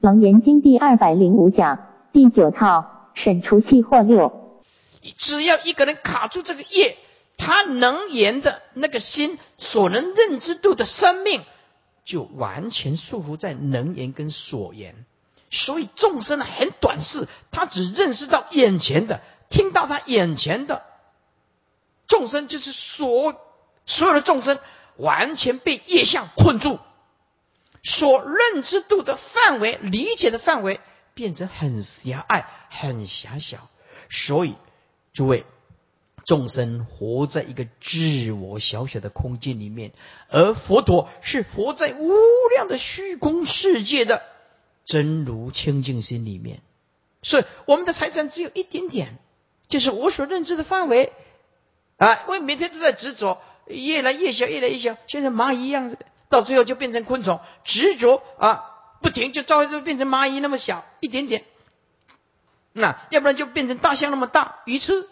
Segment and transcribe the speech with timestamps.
[0.00, 4.62] 楞严经第二百零五讲第九套审除系或六。
[5.16, 6.96] 只要一个人卡住这个业，
[7.36, 11.42] 他能言的那个心所能认知度的生命，
[12.06, 14.94] 就完全束缚在能言跟所言。
[15.50, 19.20] 所以众生呢很短视，他只认识到眼前的，
[19.50, 20.82] 听到他眼前的
[22.06, 23.34] 众生就是所
[23.84, 24.58] 所有的众生
[24.96, 26.78] 完全被业相困住。
[27.82, 30.80] 所认知度的范围、理解的范围
[31.14, 33.68] 变成很狭隘、很狭小，
[34.08, 34.54] 所以
[35.12, 35.44] 诸位
[36.24, 39.92] 众生活在一个自我小小的空间里面，
[40.28, 42.12] 而佛陀是活在无
[42.54, 44.22] 量的虚空世界的
[44.84, 46.60] 真如清净心里面，
[47.22, 49.18] 所以我们的财产只有一点点，
[49.68, 51.12] 就是我所认知的范围
[51.96, 52.24] 啊！
[52.28, 55.96] 我每天都在执着，越来越小，越来越小，就像蚂蚁一样。
[56.30, 58.70] 到最后就变成昆虫，执着啊，
[59.02, 61.44] 不停就照就变成蚂蚁那么小一点点，
[62.72, 65.08] 那要不然就变成大象那么大鱼吃，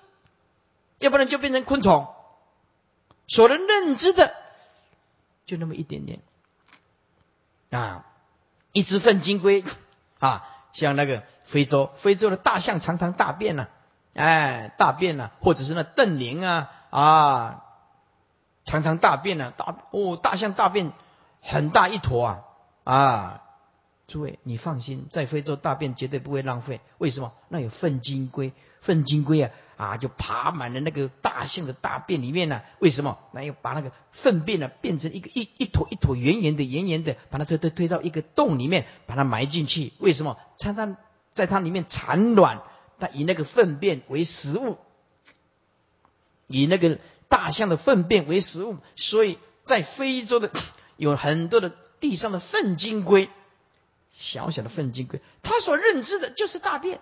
[0.98, 2.06] 要不然就变成昆虫，
[3.26, 4.32] 所能认知的
[5.44, 6.20] 就那么一点点
[7.70, 8.06] 啊，
[8.70, 9.64] 一只粪金龟
[10.20, 13.66] 啊，像那个非洲非洲的大象常常大便呢，
[14.14, 17.64] 哎，大便呢，或者是那邓羚啊啊，
[18.64, 20.92] 常常大便呢，大哦大象大便。
[21.40, 22.44] 很大一坨啊
[22.84, 23.42] 啊！
[24.06, 26.80] 诸位，你放心，在非洲大便绝对不会浪费。
[26.96, 27.32] 为什么？
[27.48, 32.62] 那有粪金龟，粪金龟啊啊，就爬满了那个大象的大便里面呢。
[32.78, 33.18] 为什么？
[33.32, 39.92] 那要把那个粪便呢变成一个一一坨一坨圆圆的圆圆的，把它推推推到一个洞里面，把它埋进去。
[39.98, 40.38] 为什么？
[40.56, 40.96] 它它
[41.34, 42.62] 在它里面产卵，
[42.98, 44.78] 它以那个粪便为食物，
[46.46, 50.50] 以那个大象的粪便为食物，所以在非洲的。
[50.98, 53.30] 有很多的地上的粪金龟，
[54.12, 57.00] 小小的粪金龟，他所认知的就是大便。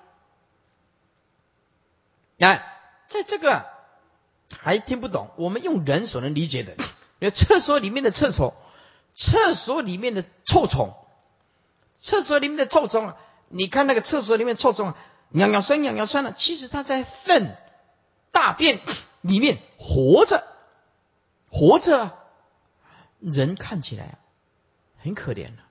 [2.38, 3.64] 哎，在这个
[4.60, 6.76] 还听不懂，我们用人所能理解的，
[7.18, 8.54] 有厕所里面的厕所，
[9.14, 10.94] 厕所里面的臭虫，
[11.98, 13.16] 厕所里面的臭虫啊，
[13.48, 14.96] 你看那个厕所里面臭虫啊，
[15.30, 17.56] 尿尿酸尿尿酸的，其实它在粪
[18.30, 18.78] 大便
[19.22, 20.44] 里面活着，
[21.48, 22.14] 活着啊。
[23.32, 24.18] 人看起来
[24.98, 25.62] 很可怜的，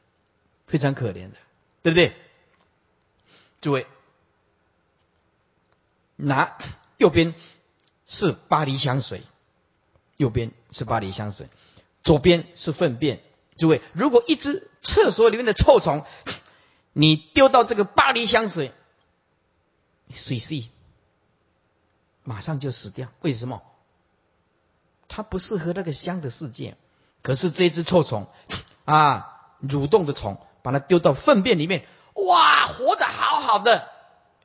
[0.68, 1.38] 非常可怜的，
[1.82, 2.14] 对不对？
[3.62, 3.88] 诸位，
[6.18, 6.58] 拿
[6.98, 7.34] 右边
[8.06, 9.24] 是巴黎香水，
[10.18, 11.48] 右边是巴黎香水，
[12.04, 13.22] 左边是粪便。
[13.58, 16.06] 诸位，如果一只厕所里面的臭虫，
[16.92, 18.74] 你丢到这个巴黎香水，
[20.12, 20.70] 水系
[22.26, 23.10] 马上就死掉。
[23.22, 23.64] 为什么？
[25.08, 26.76] 它不适合那个香的世界。
[27.26, 28.28] 可是这只臭虫
[28.86, 33.90] 啊，蠕动的虫，把它丢到粪便里面，哇，活得好好的。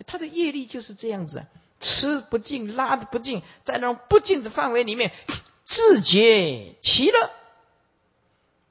[0.06, 1.44] 它的业力就是这样子，
[1.78, 5.12] 吃不进，拉的不进，在那种不进的范围里面，
[5.66, 7.30] 自觉其乐。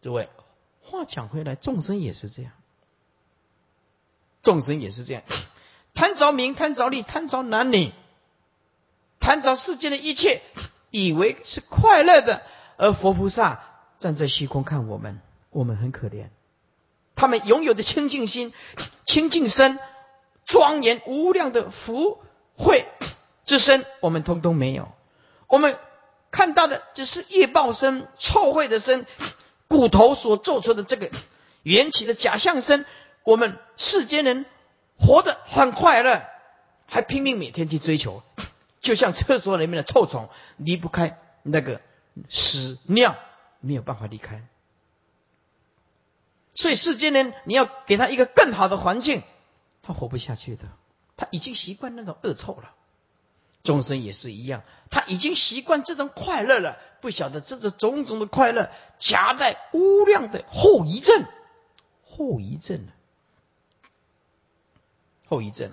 [0.02, 0.28] 诸位，
[0.82, 2.52] 话讲回来，众生也是这样，
[4.42, 5.22] 众生也是这样，
[5.94, 7.92] 贪着名，贪着利，贪着男女，
[9.20, 10.42] 贪着世间的一切，
[10.90, 12.42] 以为是快乐的，
[12.78, 13.69] 而佛菩萨。
[14.00, 15.22] 站在虚空看我们，
[15.52, 16.30] 我们很可怜。
[17.16, 18.54] 他们拥有的清净心、
[19.06, 19.78] 清净身、
[20.46, 22.18] 庄严无量的福
[22.56, 22.86] 慧
[23.46, 24.88] 之身，我们通通没有。
[25.48, 25.78] 我们
[26.32, 29.06] 看到的只是业报身、臭秽的身、
[29.68, 31.12] 骨头所做出的这个
[31.64, 32.86] 缘起的假象身。
[33.24, 34.46] 我们世间人
[34.98, 36.24] 活得很快乐，
[36.86, 38.24] 还拼命每天去追求，
[38.80, 41.82] 就像厕所里面的臭虫，离不开那个
[42.30, 43.18] 屎尿。
[43.60, 44.48] 没有办法离开，
[46.54, 49.24] 所以世间人，你要给他一个更好的环境，
[49.82, 50.64] 他活不下去的。
[51.18, 52.74] 他已经习惯那种恶臭了，
[53.62, 61.26] 众生也是一样，他已经习惯这种快乐了，不晓得这种种种的快乐夹在无量的后遗症，
[62.06, 62.88] 后遗症
[65.28, 65.72] 后遗症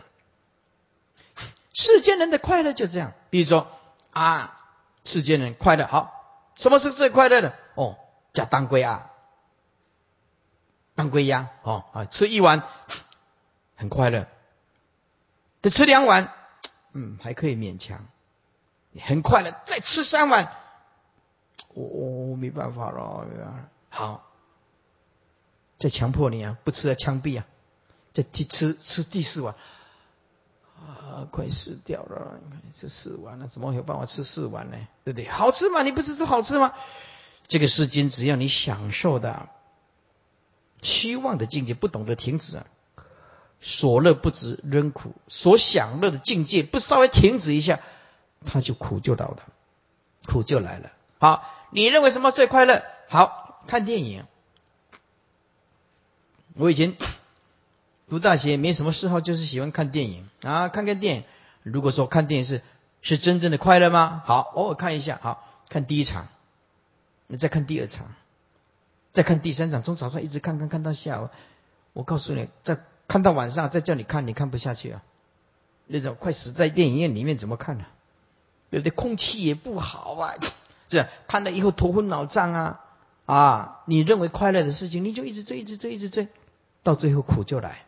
[1.73, 3.71] 世间人的快乐就这样，比如说
[4.11, 4.61] 啊，
[5.05, 6.13] 世间人快乐好。
[6.57, 7.55] 什么是最快乐的？
[7.77, 7.97] 哦，
[8.33, 9.13] 加当归啊，
[10.97, 12.63] 当归鸭哦啊，吃一碗
[13.77, 14.27] 很快乐，
[15.63, 16.33] 得吃两碗，
[16.93, 18.07] 嗯，还可以勉强，
[19.01, 19.55] 很快乐。
[19.65, 20.51] 再吃三碗，
[21.69, 23.25] 我我没办法了，
[23.89, 24.27] 好，
[25.79, 27.47] 再强迫你啊，不吃要枪毙啊，
[28.13, 29.55] 再第吃吃第四碗。
[30.79, 32.39] 啊，快死掉了！
[32.45, 34.77] 你看吃四碗了，怎么有办法吃四碗呢？
[35.05, 35.27] 对不对？
[35.27, 35.83] 好吃吗？
[35.83, 36.75] 你不是说好吃吗？
[37.49, 39.49] 这个世间只要你享受的
[40.83, 42.61] 虚妄的境界，不懂得停止，
[43.61, 47.81] 所乐不止仍苦，所享乐的境界不稍微停止一下，
[48.45, 49.43] 他就苦就到了，
[50.27, 50.91] 苦就来了。
[51.19, 52.83] 好，你认为什么最快乐？
[53.09, 54.25] 好看电影。
[56.55, 56.97] 我以前
[58.09, 61.25] 读大学没什么嗜好，就是喜欢看电影啊，看看电影。
[61.63, 62.63] 如果说看电影是
[63.03, 64.23] 是真正的快乐吗？
[64.25, 65.19] 好，偶尔看一下。
[65.23, 66.29] 好看第一场，
[67.27, 68.15] 你再看第二场，
[69.13, 71.29] 再看第三场，从早上一直看看看到下午。
[71.93, 72.79] 我告诉你，再
[73.09, 75.03] 看到晚上再叫你看，你看不下去啊！
[75.87, 77.85] 那种快死在电影院里面，怎么看呢？
[78.71, 78.91] 对不对？
[78.91, 80.35] 空气也不好啊，
[80.89, 82.85] 这看了以后头昏脑胀啊
[83.25, 83.83] 啊！
[83.87, 86.29] 你认为快乐的事情，你就一直追，一直追，一直追。
[86.83, 87.85] 到最后苦就来，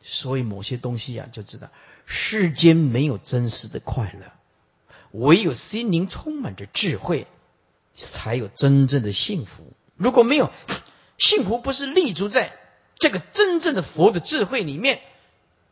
[0.00, 1.68] 所以某些东西啊，就知道
[2.06, 4.32] 世间没有真实的快乐，
[5.12, 7.26] 唯有心灵充满着智慧，
[7.92, 9.72] 才有真正的幸福。
[9.96, 10.50] 如果没有
[11.18, 12.52] 幸福，不是立足在
[12.96, 15.00] 这个真正的佛的智慧里面，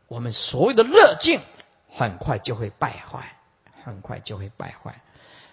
[0.07, 1.41] 我们所有的乐境
[1.89, 3.37] 很快就会败坏，
[3.83, 5.01] 很快就会败坏。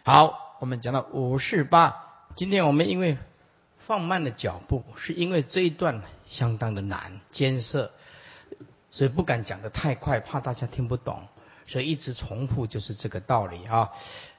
[0.04, 3.16] 好，我们讲到五十八，今天我们因为
[3.78, 6.02] 放慢了脚步，是因为这一段。
[6.28, 7.92] 相当的难艰涩，
[8.90, 11.28] 所以不敢讲的太快，怕大家听不懂，
[11.68, 13.92] 所以一直重复就是这个道理啊。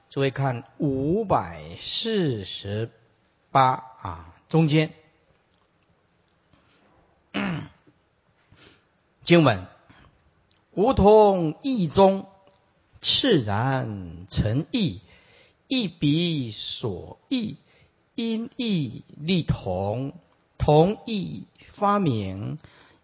[0.10, 2.90] 诸位看五百四十
[3.52, 3.72] 八
[4.02, 4.94] 啊，中间
[9.24, 9.66] 经文：
[10.74, 12.28] 梧桐意中，
[13.02, 15.02] 赤然成意，
[15.68, 17.58] 一笔所意，
[18.16, 20.14] 因意立同，
[20.58, 21.46] 同意。
[21.70, 22.58] 发明，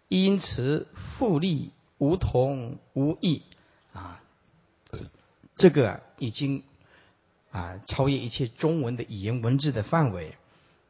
[0.08, 3.42] 因此复利无同无异
[3.92, 4.20] 啊，
[5.54, 6.64] 这个已经
[7.54, 10.36] 啊超越一切中文的语言文字的范围。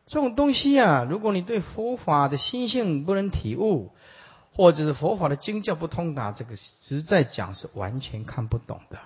[0.07, 3.93] 这种东西啊，如果你对佛法的心性不能体悟，
[4.55, 8.99] 或者是佛法的经教不通达，这个实在讲是完全看不懂的，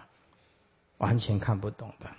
[0.98, 2.10] 完全看不懂的。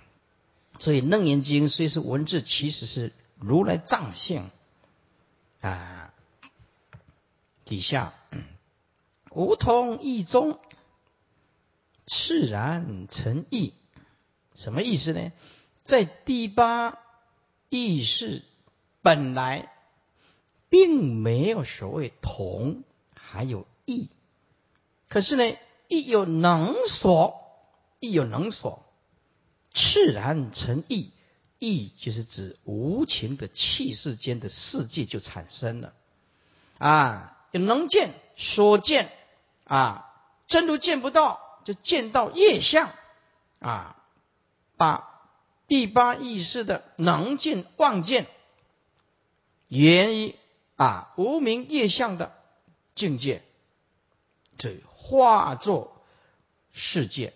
[0.78, 4.50] 所以《楞严经》虽是文字，其实是如来藏性
[5.62, 6.12] 啊。
[7.64, 8.14] 底下，
[9.30, 10.58] 梧桐意中，
[12.04, 13.72] 赤然成意，
[14.60, 15.32] 什么意思呢？
[15.84, 16.98] 在第八
[17.70, 18.42] 意识
[19.00, 19.72] 本来
[20.68, 22.82] 并没有所谓同，
[23.14, 24.10] 还有异。
[25.08, 25.56] 可是呢，
[25.88, 27.40] 亦有能所，
[28.00, 28.84] 亦有能所，
[29.72, 31.10] 赤然成意，
[31.58, 35.94] 意就是指无情的气世间的世界就产生了
[36.76, 37.46] 啊。
[37.52, 39.10] 有能见所见
[39.64, 40.12] 啊，
[40.48, 42.90] 真如见不到，就见到业相
[43.58, 43.96] 啊，
[44.80, 45.20] 把
[45.68, 48.26] 第八意识的能见望见，
[49.68, 50.34] 源于
[50.76, 52.32] 啊无名业相的
[52.94, 53.42] 境界，
[54.56, 56.00] 这化作
[56.72, 57.34] 世界。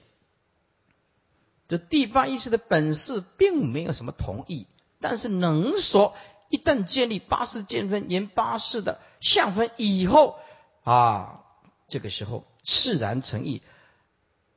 [1.69, 4.67] 这第八意识的本事并没有什么同意，
[5.03, 6.17] 但是能说。
[6.51, 10.39] 一旦建立八识见分，沿八识的相分以后
[10.85, 11.43] 啊，
[11.89, 13.61] 这个时候自然成意，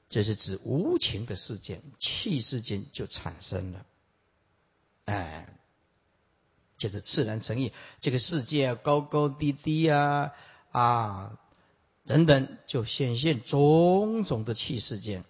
[0.10, 3.86] 这是指无情的世间，气世间就产生了。
[5.06, 5.48] 哎，
[6.78, 10.34] 就是自然成意，这个世界啊高高低低啊
[10.72, 11.40] 啊
[12.06, 15.24] 等等，就显现种种的气世间。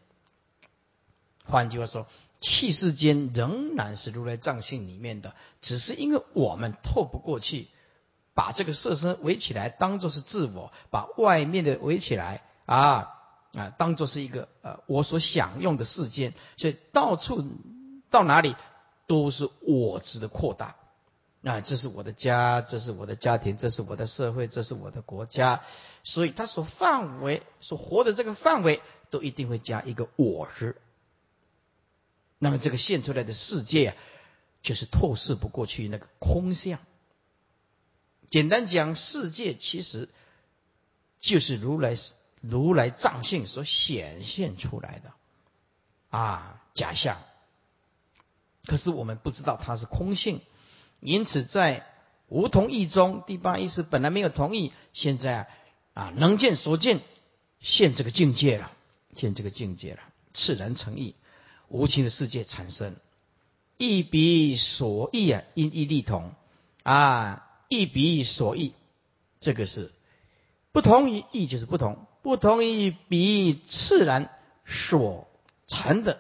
[1.46, 2.08] 换句话说。
[2.40, 7.68] 气世间仍然是如来藏性里面的，只是因为我们透不过去，
[8.36, 13.17] 把这个色身围起来，当做是自我；把外面的围起来啊
[13.58, 17.44] 啊，当做是一个呃我所享用的世间，所以到处
[18.10, 18.56] 到哪里
[19.08, 20.76] 都是我执的扩大。
[21.44, 25.64] 啊，这是我的家，这是我的家庭，这是我的社会，这是我的国家，
[26.04, 30.76] 所以它所范围所活的这个范围，都一定会加一个我执。
[32.38, 33.96] 那么这个现出来的世界啊，
[34.62, 36.80] 就是透视不过去那个空相。
[38.30, 40.10] 简单讲，世界其实
[41.20, 41.96] 就是如来
[42.50, 45.14] 如来藏性所显现出来的
[46.10, 47.20] 啊假象。
[48.66, 50.42] 可是我们不知道它是空性，
[51.00, 51.86] 因此在
[52.28, 55.48] 无同意中，第八意识本来没有同意，现在
[55.94, 57.00] 啊能见所见
[57.60, 58.72] 现这个境界了，
[59.16, 60.02] 现这个境界了，
[60.34, 61.16] 自然成意。
[61.70, 62.96] 无情的世界产生，
[63.78, 66.34] 一比所异啊，因意力同
[66.84, 68.74] 啊，一比所异，
[69.42, 69.92] 这个是
[70.72, 74.30] 不同于异，就是不同，不同于比自然
[74.66, 75.30] 所
[75.66, 76.20] 成的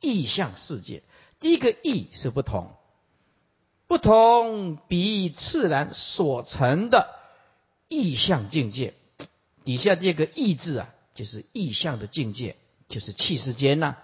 [0.00, 1.02] 意象世界。
[1.38, 2.74] 第一个意是不同，
[3.86, 7.14] 不同比自然所成的
[7.88, 8.94] 意象境界，
[9.62, 12.56] 底下这个意字啊，就是意象的境界，
[12.88, 13.98] 就是气世间呐。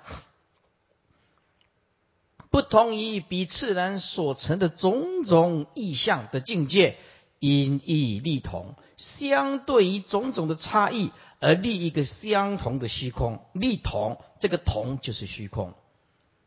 [2.51, 6.99] 不同于彼自然所成的种种意象的境界，
[7.43, 13.45] 因义立同，相对于种种的差异而立一个相同的虚空。
[13.53, 15.75] 立同，这个同就是虚空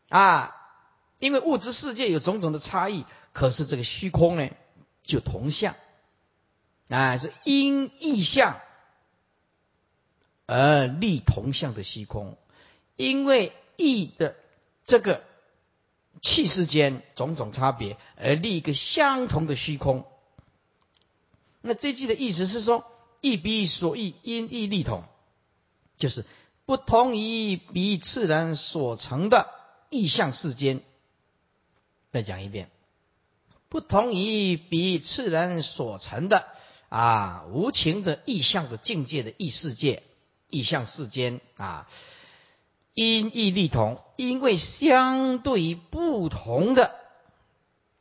[0.08, 0.56] 啊。
[1.20, 4.50] 因为物质世界有种种的差异，可是这个虚空呢，
[5.04, 5.76] 就同相
[6.88, 8.58] 啊，是因意象
[10.46, 12.38] 而立同相的虚空。
[12.96, 14.38] 因为意的
[14.86, 15.22] 这个。
[16.22, 20.06] 气世间种种差别，而立一个相同的虚空。
[21.66, 22.86] 那这句的意思是说，
[23.22, 25.04] 意比所异，因意立同，
[25.98, 26.24] 就是
[26.66, 29.50] 不同于彼自然所成的
[29.90, 30.82] 意象世间。
[32.12, 32.70] 再讲一遍，
[33.68, 36.46] 不同于彼自然所成的
[36.90, 40.04] 啊无情的意象的境界的异世界、
[40.50, 41.90] 意象世间啊。
[42.94, 46.96] 因义立同，因为相对不同的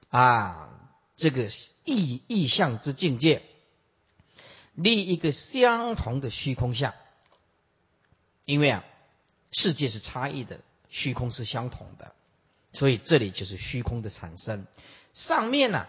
[0.09, 0.69] 啊
[1.17, 1.49] 这个
[1.85, 3.43] 意意象之境界，
[4.75, 6.95] 立一个相同的虚空相。
[8.45, 8.85] 因为啊
[9.53, 12.13] 世界是差异的，虚空是相同的，
[12.73, 14.67] 所以这里就是虚空的产生。
[15.13, 15.87] 上面呢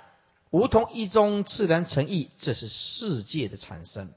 [0.52, 4.10] 无同一中自然成意，这是世界的产生。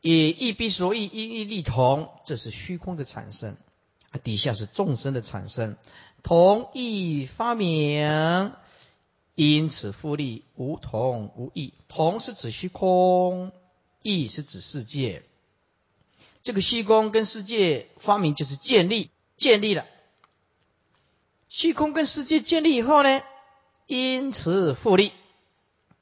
[0.00, 3.56] 以一必所异，因义立同，这是虚空的产生。
[4.10, 5.76] 啊，底下是众生的产生，
[6.22, 8.52] 同异发明，
[9.34, 11.72] 因此复利无同无异。
[11.88, 13.52] 同是指虚空，
[14.02, 15.22] 异是指世界。
[16.42, 19.86] 这个虚空跟世界发明就是建立，建立了。
[21.48, 23.22] 虚空跟世界建立以后呢，
[23.86, 25.12] 因此复利，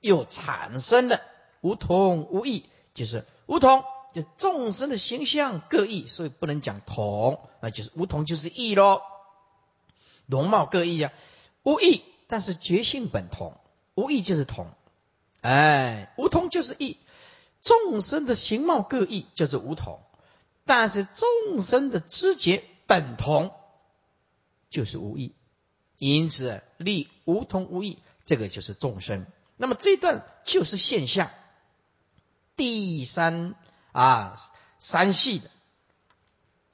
[0.00, 1.20] 又产生了
[1.60, 3.26] 无同无异，就是。
[3.46, 3.82] 无同
[4.14, 9.02] 就众生的形象各异，所以不能讲同，那就是无同就是异喽。
[10.26, 11.12] 容貌各异啊，
[11.64, 13.60] 无异，但是觉性本同，
[13.94, 14.70] 无异就是同。
[15.42, 16.96] 哎，无同就是异，
[17.60, 20.00] 众生的形貌各异就是无同，
[20.64, 23.52] 但是众生的知觉本同，
[24.70, 25.34] 就是无异。
[25.98, 29.26] 因此立无同无异，这个就是众生。
[29.56, 31.30] 那么这段就是现象。
[32.56, 33.54] 第三
[33.92, 34.34] 啊，
[34.78, 35.50] 三系的，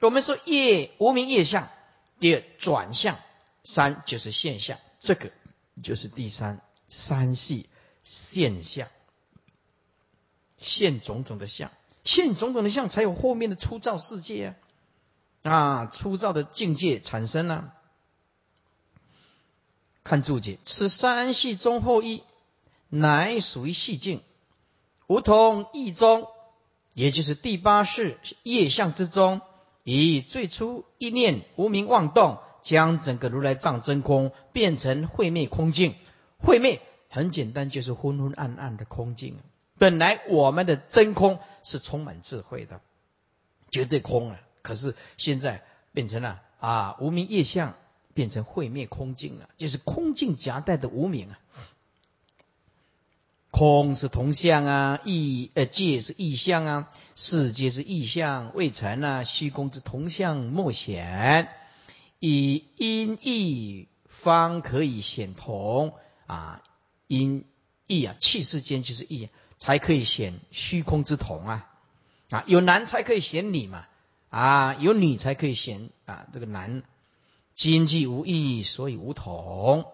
[0.01, 1.69] 我们说业无名业相，
[2.19, 3.17] 第二转向，
[3.63, 5.31] 三就是现象，这个
[5.83, 7.69] 就是第三三系
[8.03, 8.87] 现象，
[10.59, 11.71] 现种种的相，
[12.03, 14.55] 现种种的相，才有后面的粗糙世界
[15.43, 17.73] 啊，啊，粗糙的境界产生了。
[20.03, 22.23] 看注解，此三系中后一，
[22.87, 24.23] 乃属于系境。
[25.07, 26.27] 无同意中，
[26.93, 29.41] 也就是第八世业相之中，
[29.83, 35.95] 以最初一念无名妄动，将整个如来藏真空变成晦昧空境。
[36.39, 39.37] 晦昧很简单，就是昏昏暗暗的空境。
[39.77, 42.81] 本来我们的真空是充满智慧的，
[43.69, 44.39] 绝对空了。
[44.61, 47.75] 可是现在变成了啊无名业相，
[48.13, 51.39] 变成晦昧空境了，就是空境夹带的无名啊。
[53.49, 61.49] 空是同相啊，意呃界是意相啊，世界是意相未成啊，虚空之同相莫显，
[62.19, 65.93] 以因意方可以显同
[66.25, 66.63] 啊，
[67.07, 67.45] 因
[67.85, 71.69] 意啊气世间就是意，才可以显虚空之同啊
[72.29, 73.85] 啊有男才可以显女嘛
[74.29, 76.83] 啊有女才可以显啊这个男，
[77.55, 79.85] 经济无意，所以无同，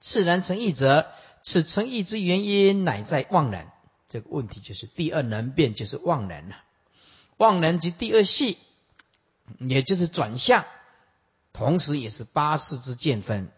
[0.00, 1.06] 自然成意者。
[1.46, 3.70] 此成义之原因，乃在妄然。
[4.08, 6.56] 这个问题就是第二能变，就是妄能了。
[7.36, 8.56] 妄能即第二系，
[9.58, 10.64] 也就是转向，
[11.54, 13.48] 同时也是八识之见分，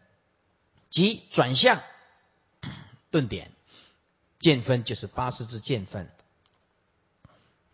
[0.91, 1.81] 即转向
[3.11, 3.51] 顿点
[4.39, 6.09] 见分，就是八识之见分。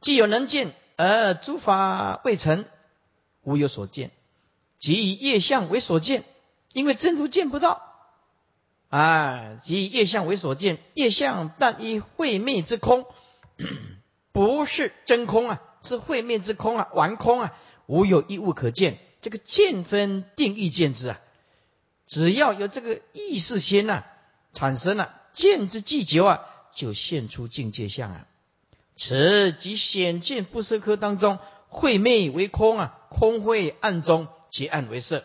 [0.01, 2.65] 既有能见，而诸法未成，
[3.43, 4.13] 无有所见，
[4.79, 6.23] 即以业相为所见，
[6.73, 7.83] 因为真如见不到。
[8.91, 13.07] 啊，即以业相为所见，业相但以会灭之空，
[14.31, 19.01] 不是真空啊，是会灭之空啊，完空啊，无有一物可见。
[19.23, 21.21] 这个见分定义见之啊，
[22.07, 24.05] 只要有这个意识心呐，
[24.53, 28.27] 产生了见之既久啊，就现出境界相啊。
[28.97, 31.39] 此即显见不色科当中，
[31.69, 35.25] 慧灭为空啊，空慧暗中，其暗为色。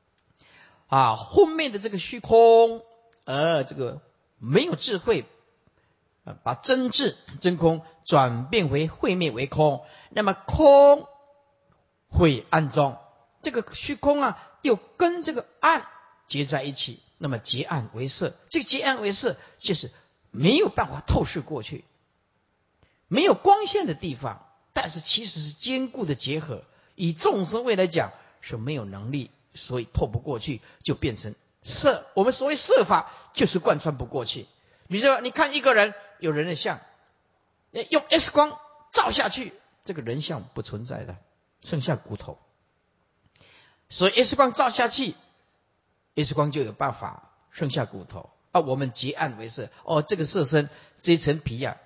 [0.86, 2.82] 啊，昏昧的这个虚空，
[3.24, 4.02] 而这个
[4.38, 5.24] 没有智慧，
[6.24, 11.08] 呃，把真智真空转变为会灭为空，那么空
[12.08, 12.98] 会暗中，
[13.46, 15.86] 这个虚空啊，又跟这个暗
[16.26, 19.92] 结在一起，那么结暗为色，这个结暗为色就是
[20.32, 21.84] 没有办法透视过去，
[23.06, 26.64] 没有光线的地方，但是其实是坚固的结合。
[26.96, 28.10] 以众生位来讲
[28.40, 32.04] 是没有能力，所以透不过去，就变成色。
[32.14, 34.48] 我们所谓色法，就是贯穿不过去。
[34.88, 36.80] 比如说，你看一个人有人的像，
[37.90, 38.58] 用 X 光
[38.90, 39.52] 照下去，
[39.84, 41.16] 这个人像不存在的，
[41.60, 42.40] 剩下骨头。
[43.88, 45.14] 所以 X 光照下去
[46.14, 48.30] ，X 光就有办法剩下骨头。
[48.52, 50.70] 啊，我们结案为色，哦，这个色身
[51.02, 51.76] 这一层皮呀，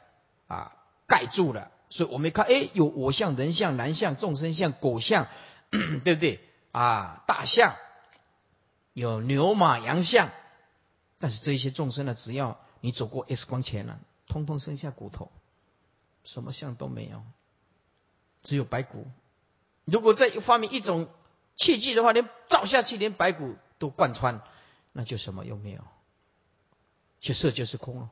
[0.47, 0.77] 啊，
[1.09, 1.73] 盖住了。
[1.89, 5.27] 所以我们看，哎，有我相、人相、男相、众生相、狗相，
[6.05, 6.39] 对不对？
[6.71, 7.75] 啊，大象，
[8.93, 10.31] 有牛马羊相，
[11.19, 15.33] 但是这些众生呢，只要你走过 X 光前了，通通剩下骨头，
[16.23, 17.25] 什么相都没有，
[18.45, 19.09] 只有白骨。
[19.85, 21.09] 如果再发明一种
[21.61, 24.41] 器具的话，连照下去，连白骨都贯穿，
[24.93, 25.81] 那就什么又没有，
[27.21, 28.09] 就色就是空了。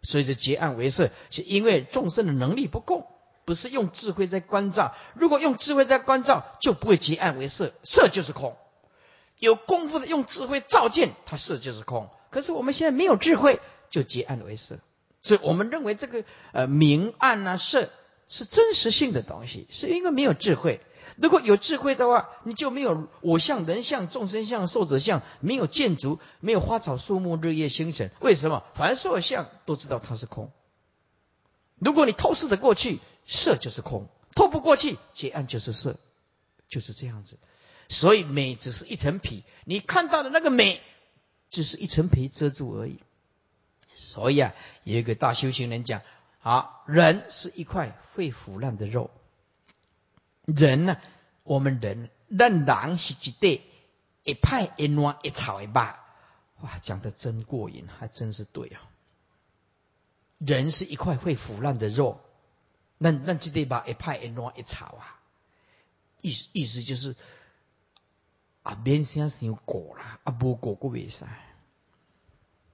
[0.00, 3.10] 所以这结暗为色，是因为众生的能力不够，
[3.44, 4.94] 不是用智慧在关照。
[5.14, 8.56] 如果用智慧在关照，就不会结暗为色，色就是空。
[9.38, 12.08] 有功夫的用智慧照见，它色就是空。
[12.30, 13.58] 可是我们现在没有智慧，
[13.90, 14.78] 就结暗为色。
[15.20, 17.90] 所以我们认为这个呃明暗啊色
[18.28, 20.80] 是真实性的东西，是因为没有智慧。
[21.20, 28.10] 如果有智慧的话，你就没有我相、人相、众生相、寿者相，没有建筑，没有花草树木、日夜星辰。
[28.20, 28.62] 为什么？
[28.74, 30.52] 凡所有相都知道它是空。
[31.80, 34.06] 如果你透视的过去，色就是空；
[34.36, 35.96] 透不过去，结案就是色，
[36.68, 37.38] 就是这样子。
[37.88, 40.80] 所以美只是一层皮，你看到的那个美，
[41.50, 43.00] 只是一层皮遮住而已。
[43.94, 46.02] 所以啊，有一个大修行人讲：
[46.42, 49.10] 啊，人是一块会腐烂的肉。
[50.56, 50.96] 人呢？
[51.44, 53.62] 我们人，人狼是一对
[54.24, 56.00] 一派一乱一草一霸，
[56.60, 58.80] 哇，讲的真过瘾，还真是对啊！
[60.38, 62.20] 人是一块会腐烂的肉，
[62.96, 63.84] 那那这对吧？
[63.86, 65.20] 一派一乱一草啊，
[66.22, 67.14] 意思意思就是
[68.62, 71.26] 啊，面相是有果啦，啊，无果过未噻。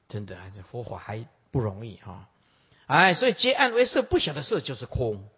[0.09, 2.29] 真的，这佛法还不容易啊！
[2.87, 5.29] 哎，所以结暗为色，不晓得色就是空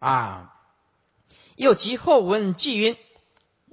[0.00, 0.52] 啊。
[1.56, 2.96] 又及后文记云：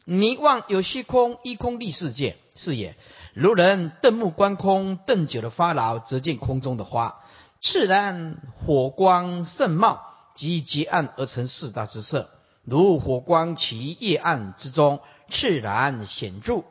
[0.06, 2.96] 泥望有虚空，一空立世界，是也。
[3.34, 7.22] 如人瞪目观空，瞪久了发老，则见空中的花。
[7.62, 10.02] 炽然火光甚茂，
[10.36, 12.30] 即极暗而成四大之色。
[12.64, 16.64] 如火光其夜暗之中，炽然显著。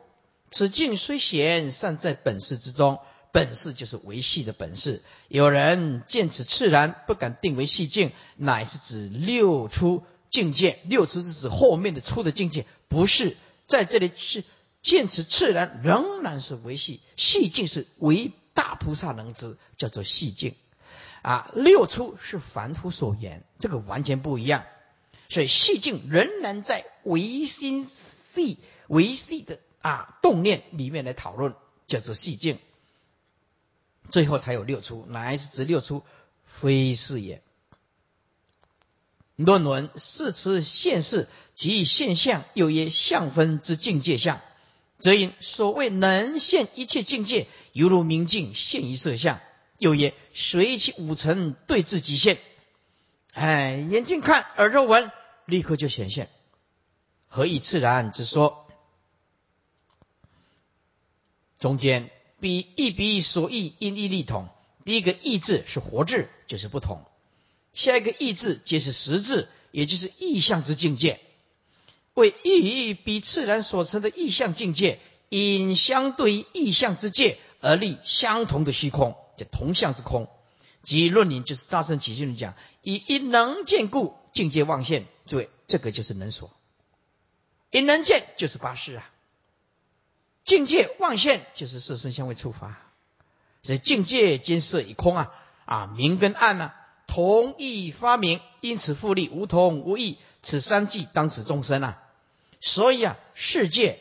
[0.51, 2.99] 此境虽显，善在本事之中。
[3.31, 5.01] 本事就是维系的本事。
[5.27, 10.03] 有人见此炽然，不敢定为细境，乃是指六出。
[10.33, 14.43] 境界六出是指后面的出的境界，不是在这里是
[14.81, 20.55] 见此自然仍然是维系细境是唯大菩萨能知，叫做细境
[21.21, 21.51] 啊。
[21.53, 24.63] 六出是凡夫所言，这个完全不一样。
[25.29, 31.53] 所以细境仍然在唯心细维系的啊动念里面来讨论，
[31.85, 32.57] 叫做细境。
[34.09, 36.01] 最后才有六出，乃是指六出
[36.43, 37.43] 非是也。
[39.45, 44.41] 论文是持现世即现象，又曰相分之境界相，
[44.99, 49.39] 则因所谓能现一切境界，犹如明镜现一色相。
[49.79, 52.37] 又曰随其五尘对治即现。
[53.33, 55.11] 哎，眼睛看，耳朵闻，
[55.45, 56.29] 立刻就显现。
[57.27, 58.67] 何以自然之说？
[61.59, 64.47] 中间比一比所异，因义力同。
[64.85, 67.03] 第一个意字是活字，就是不同。
[67.73, 71.19] 下一个意志皆是实质，也就是意象之境界。
[72.13, 80.29] 为意义比自然所成的意象境界，因相对意象之界而立相同的虚空，叫同相之空。
[80.83, 85.05] 即论理就是大圣起信论讲，以一能见故境界妄现。
[85.25, 86.51] 诸位，这个就是能所。
[87.71, 89.09] 一能见就是八事啊，
[90.45, 92.77] 境界妄现就是色身相位触发。
[93.63, 95.31] 所以境界兼色以空啊，
[95.65, 96.73] 啊明跟暗呢。
[97.13, 102.01] 同义发明，因此复利无同无异，此三际当此众生啊。
[102.59, 103.99] 所以啊，世界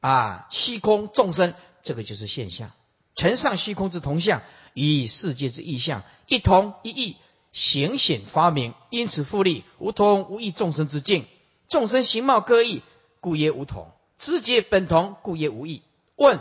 [0.00, 2.72] 啊，虚空众生，这个就是现象。
[3.14, 4.42] 尘上虚空之同相，
[4.74, 7.16] 与世界之异相一同一异，
[7.52, 11.26] 显显发明，因此复利无同无异众生之境。
[11.68, 12.82] 众生形貌各异，
[13.20, 15.82] 故曰无同；知觉本同，故曰无异。
[16.16, 16.40] 问：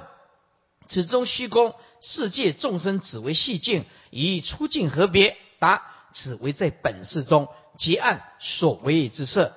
[0.88, 3.86] 此中虚空世界众生，只为细境。
[4.10, 5.38] 以出境何别？
[5.60, 7.47] 答：此为在本事中
[7.78, 9.56] 结案所为之色。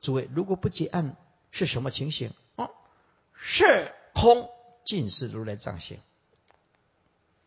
[0.00, 1.16] 诸位，如果不结案，
[1.50, 2.32] 是什么情形？
[2.56, 2.70] 哦，
[3.34, 4.48] 是空，
[4.82, 5.98] 尽是如来藏性。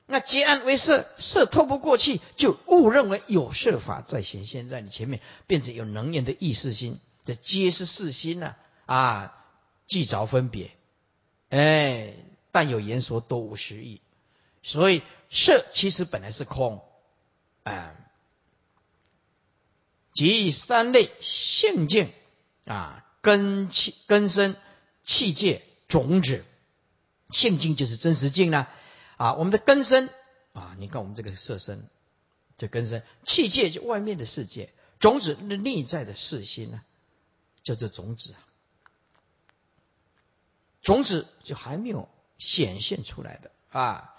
[0.05, 9.45] 那结案为色，色透不过去，就误认为有色法在显现在你前面，变成有能言的意识心，这皆是四心呐啊，
[9.87, 10.71] 即着分别，
[11.49, 12.13] 哎，
[12.51, 14.01] 但有言说多无实意，
[14.61, 16.83] 所以色其实本来是空，
[17.63, 17.95] 啊，
[20.13, 22.13] 即三类性境
[22.65, 24.55] 啊，根气根生
[25.03, 26.45] 气界种子，
[27.31, 28.67] 性境就是真实境呢。
[29.17, 30.09] 啊，我们的根身
[30.53, 31.87] 啊，你看我们这个色身，
[32.57, 36.81] 这根身气界就外面的世界，种子内在的世心呢，
[37.63, 38.39] 叫做种子啊，
[40.81, 44.15] 种子就还没有显现出来的啊。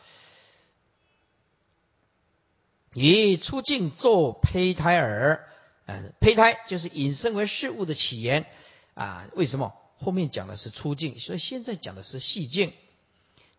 [2.94, 5.52] 以出境做胚胎儿，
[5.87, 8.47] 嗯，胚胎就是引申为事物的起源
[8.94, 9.29] 啊。
[9.35, 12.73] 为什么后面讲的是出境，所以现在讲的是细境，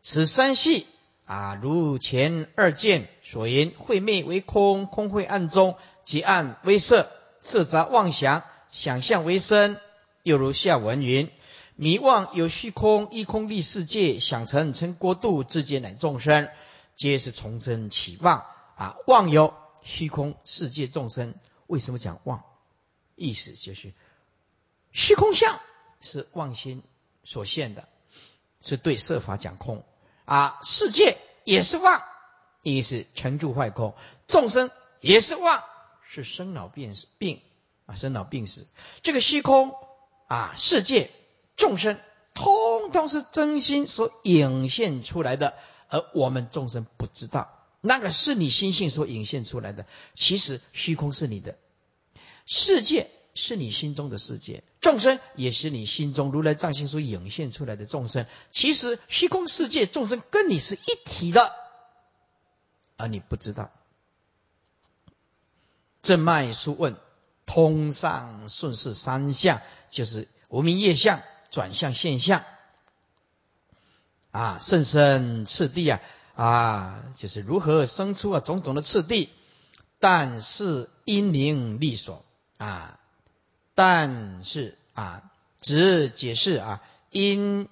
[0.02, 0.86] 此三细。
[1.26, 7.10] 啊，如前二见所言，会灭为空，空会暗中，即暗为色，
[7.42, 9.80] 色杂妄想，想象为身。
[10.22, 11.32] 又如下文云：
[11.76, 16.48] 迷妄有虚空，一空立世界，想成成国度，自见乃众生，
[16.96, 18.46] 皆是从生起妄。
[18.76, 21.34] 啊，妄有虚空世界众生，
[21.68, 22.44] 为什么讲妄？
[23.16, 23.94] 意思就是
[24.92, 25.60] 虚空相
[26.02, 26.84] 是妄心
[27.24, 27.88] 所现的，
[28.62, 29.84] 是对色法讲空。
[30.26, 32.04] 啊，世界也是妄，
[32.64, 33.94] 意思成住坏空；
[34.28, 35.64] 众生也是妄，
[36.08, 37.42] 是生老病死病
[37.86, 38.68] 啊，生老病死。
[39.02, 39.74] 这个虚空
[40.28, 41.12] 啊，世界
[41.56, 42.00] 众生，
[42.34, 45.54] 通通是真心所引现出来的，
[45.90, 47.55] 而我们众生不知道，
[47.86, 49.86] 那个是你心性所引现出来的。
[50.14, 51.58] 其实虚空是你的
[52.46, 53.10] 世界。
[53.38, 58.26] 是你心中的世界，众生也是你心中如来藏心所涌现出来的众生。
[58.50, 61.54] 其实虚空世界众生跟你是一体的，
[62.96, 63.72] 而你不知道。
[66.02, 66.96] 正脉书问，
[67.46, 71.22] 通上顺势三相，就是无明业相
[71.52, 72.46] 转向现象。
[74.32, 76.00] 啊，甚深次第啊，
[76.36, 79.30] 啊，就是如何生出啊种种的次第，
[80.00, 82.26] 但是因明利所
[82.58, 83.00] 啊。
[83.74, 87.68] 但是啊，只解释啊，因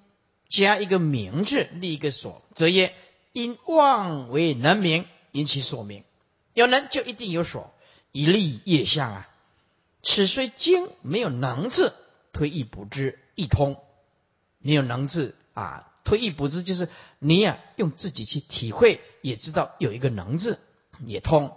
[0.49, 2.93] 加一个名字立一个所，则曰
[3.31, 6.03] 因妄为能名，因其所名。
[6.53, 7.73] 有能就一定有所，
[8.11, 9.29] 以立业相啊。
[10.03, 11.93] 此虽经没有能字，
[12.33, 13.81] 推一补之，一通。
[14.59, 16.89] 没有能字啊，推一补之就是
[17.19, 20.59] 你呀，用自己去体会，也知道有一个能字
[21.05, 21.55] 也通。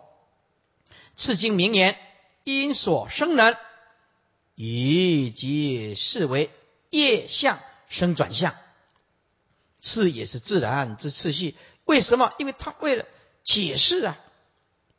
[1.17, 1.99] 次经名言，
[2.45, 3.57] 因所生能。
[4.59, 6.51] 以即视为
[6.89, 8.55] 业相生转向，
[9.81, 11.55] 是也是自然之次序。
[11.85, 12.33] 为什么？
[12.39, 13.05] 因为他为了
[13.43, 14.19] 解释啊，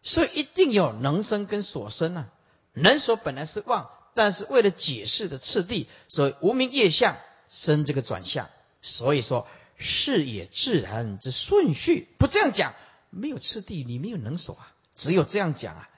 [0.03, 2.29] 所以一定有能生跟所生啊。
[2.73, 8.47] 能所本来是妄，但是为了解释的次第，所以无名业相生这个转向。
[8.87, 9.47] 所以说
[9.77, 12.07] 是也自然之顺序。
[12.17, 12.73] 不这样讲，
[13.09, 14.73] 没有次第，你没有能手啊。
[14.95, 15.89] 只有这样讲啊。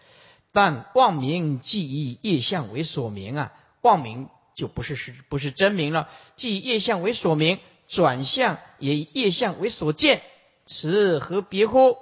[0.52, 6.10] 但妄名即以业相为所名啊，妄名就不是是不是真名了。
[6.36, 10.22] 即以业相为所名，转向也以业相为所见，
[10.66, 11.98] 此何别乎？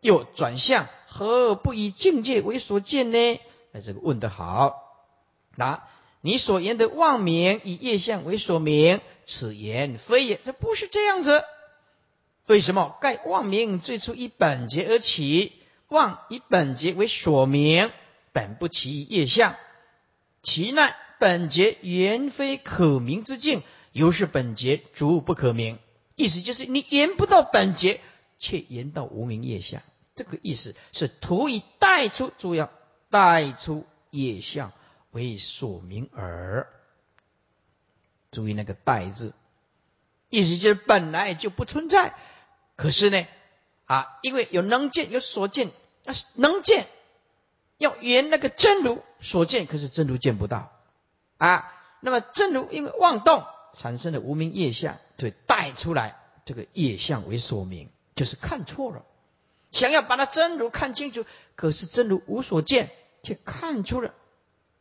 [0.00, 3.40] 又转向何不以境界为所见呢？
[3.72, 4.76] 那这个问得好。
[5.56, 5.88] 答：
[6.22, 10.40] 你所言的妄名以业相为所名，此言非也。
[10.44, 11.44] 这不是这样子。
[12.46, 12.98] 为什么？
[13.00, 15.52] 盖妄名最初以本节而起。
[15.88, 17.90] 妄以本节为所名，
[18.32, 19.56] 本不其业相，
[20.40, 25.80] 其奈本节原非可名之境，由是本节逐不可名。
[26.14, 28.00] 意思就是你言不到本节，
[28.38, 29.82] 却言到无名业相。
[30.14, 32.70] 这个意思是图以带出，主要
[33.10, 34.72] 带出业相
[35.10, 36.68] 为所名耳。
[38.30, 39.34] 注意那个“带”字，
[40.28, 42.14] 意思就是本来就不存在，
[42.76, 43.26] 可是呢？
[43.86, 45.68] 啊，因为有能见，有所见，
[46.04, 46.86] 啊，能见
[47.76, 50.70] 要圆那个真如所见，可是真如见不到
[51.38, 51.72] 啊。
[52.00, 59.04] 那么真如因为妄动产生的无名业相，就带出来这个业相为所名，就是看错了，
[59.72, 62.90] 想要把它真如看清楚，可是真如无所见，
[63.24, 64.14] 却看出了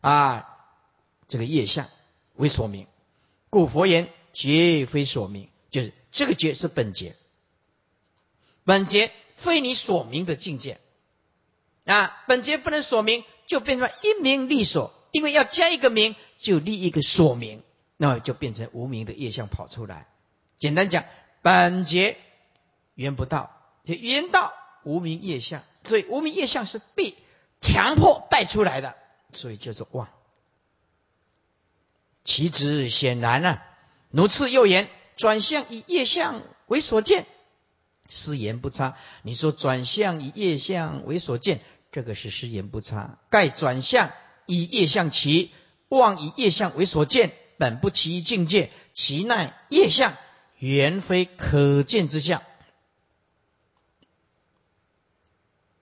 [0.02, 0.56] 啊
[1.28, 1.90] 这个业相
[2.36, 2.88] 为所名，
[3.50, 7.16] 故佛言绝非所名，就是这个觉是本觉。
[8.64, 10.80] 本觉非你所明的境界，
[11.86, 17.64] 啊，本觉不能所明，就变成一名立所，因为要加一个名，就立一个所名，
[17.98, 20.08] 那么就变成无名的业相跑出来。
[20.60, 21.06] 简单讲，
[21.42, 22.18] 本觉
[22.94, 23.50] 缘不到，
[23.86, 27.16] 缘到无名业相，所以无名业相是被
[27.62, 28.96] 强迫带出来的，
[29.34, 30.10] 所以叫做妄。
[32.30, 33.63] 其之显然啊，
[34.12, 34.88] 如次又言，
[35.18, 37.26] 转向以业相为所见。
[38.08, 41.60] 失言不差，你说转向以业相为所见，
[41.92, 43.18] 这个是失言不差。
[43.32, 44.12] 盖转向
[44.46, 45.50] 以业相起，
[45.88, 50.15] 妄以业相为所见，本不其境界，其奈业相，
[50.60, 52.44] 原非可见之相。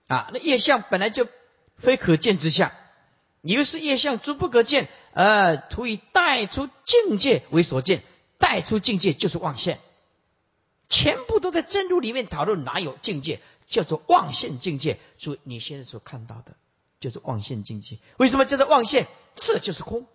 [0.06, 1.28] 啊，那业相本来就
[1.76, 2.72] 非可见之相，
[3.42, 8.02] 为是业相诸不可见，呃，图以带出境界为所见，
[8.38, 9.80] 带出境界就是妄现。
[10.88, 14.98] 全部都在真如里面讨论，哪有境界叫做妄现境界？
[15.18, 16.56] 所以你现在所看到的，
[16.98, 17.98] 就是妄现境界。
[18.16, 19.06] 为什么叫做妄现？
[19.36, 20.06] 色就是空，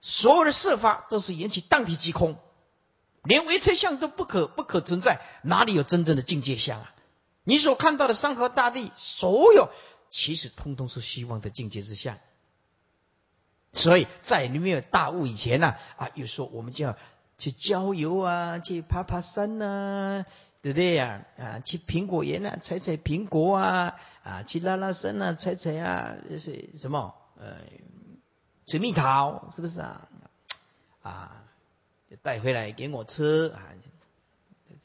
[0.00, 2.36] 所有的色法都是缘起，当体即空，
[3.24, 6.94] 连唯车相都不可不可存在，哪里有真正的境界相啊？
[7.42, 9.68] 你所看到的山河大地，所有
[10.10, 12.18] 其实通通是虚妄的境界之相。
[13.72, 16.96] 所以在你没有大悟以前呢，啊，又说我们就要。
[17.38, 20.24] 去郊游啊，去爬爬山呐，
[20.60, 21.26] 对不对呀？
[21.36, 27.12] 啊，去苹果园啊，采采苹果啊，啊，去拉拉山啊，采采啊，是什么？
[27.40, 27.56] 呃，
[28.68, 30.08] 水蜜桃是不是啊？
[31.02, 31.42] 啊，
[32.22, 33.74] 带回来给我吃啊，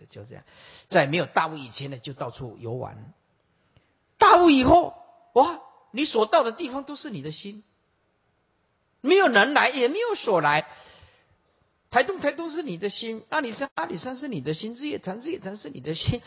[0.09, 0.43] 就这样。
[0.87, 3.13] 在没有大悟以前呢，就到处游玩。
[4.17, 4.95] 大悟以后，
[5.33, 7.63] 哇，你所到的地方都是你的心，
[9.01, 10.67] 没有人来，也没有所来。
[11.89, 16.21] 台东，台东是你的心；阿里山，阿里山是你的心；日月潭，日月潭是你的心。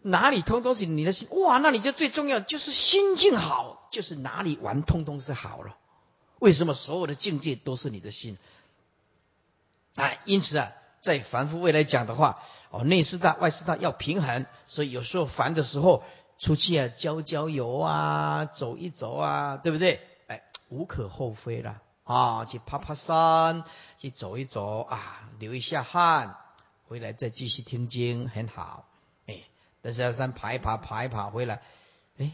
[0.00, 1.28] 哪里通通是你的心？
[1.30, 5.76] 哇，那你就最重要就是心境好，就是哪里玩通通是好了。
[6.38, 8.36] 为什么所有的境界都是你的心？
[9.94, 16.02] 哎，因此啊，在凡夫位来讲的话，哦，内四大、外四大要平衡，所以有时候烦的时候，
[16.38, 20.00] 出去啊，郊郊游啊，走一走啊，对不对？
[20.26, 21.80] 哎，无可厚非了。
[22.04, 23.64] 啊，去爬爬山，
[23.98, 26.36] 去走一走啊，流一下汗，
[26.88, 28.88] 回来再继续听经，很好。
[29.26, 29.42] 哎，
[29.80, 31.62] 但是要山爬一爬，爬一爬回来，
[32.18, 32.32] 哎，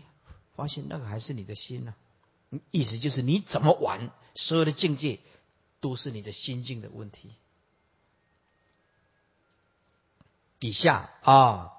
[0.57, 1.95] 发现那个还是你的心呢。
[2.71, 5.21] 意思就是你怎么玩，所有的境界
[5.81, 7.35] 都是你的心境的问题。
[10.61, 11.75] 以下啊，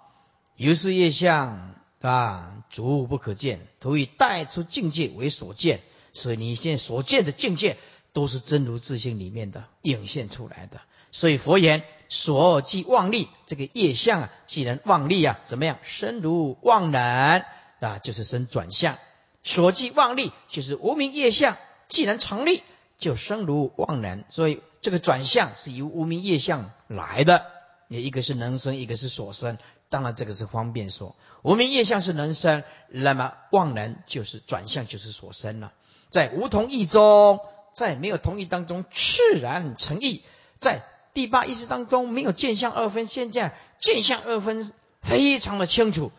[0.55, 5.81] 由是业相啊，足不可见，徒以带出境界为所见。
[6.13, 7.77] 所以你现在所见的境界，
[8.13, 10.81] 都是真如自性里面的映现出来的。
[11.11, 15.79] 所以佛言：所即妄力，这个业相啊，既然妄力啊，怎么样？
[15.83, 17.43] 身如妄能
[17.79, 18.97] 啊，就是生转向。
[19.43, 22.61] 所即妄力，就是无名业相，既然成立，
[22.99, 24.23] 就生如妄能。
[24.29, 27.45] 所以这个转向是由无名业相来的。
[27.87, 29.57] 也一个是能生，一个是所生。
[29.89, 35.73] 当然这个是方便说，无名业相是能生，那么妄能就是转向，就是所生了。
[36.09, 37.39] 在无同意中，
[37.71, 40.23] 在没有同意当中，自然成意。
[40.59, 40.81] 在
[41.13, 46.11] 第八意识当中，没有见相二分，现在见相二分非常的清楚，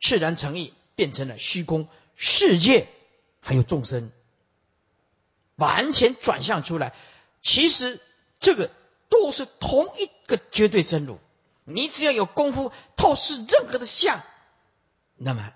[0.00, 2.88] 自然成意，变成了虚空世界，
[3.40, 4.12] 还有众生，
[5.56, 6.92] 完全转向出来。
[7.40, 8.00] 其实
[8.38, 8.70] 这个
[9.08, 11.18] 都是同一个绝对真如。
[11.64, 14.20] 你只要有功夫透视任何的相，
[15.16, 15.52] 那么，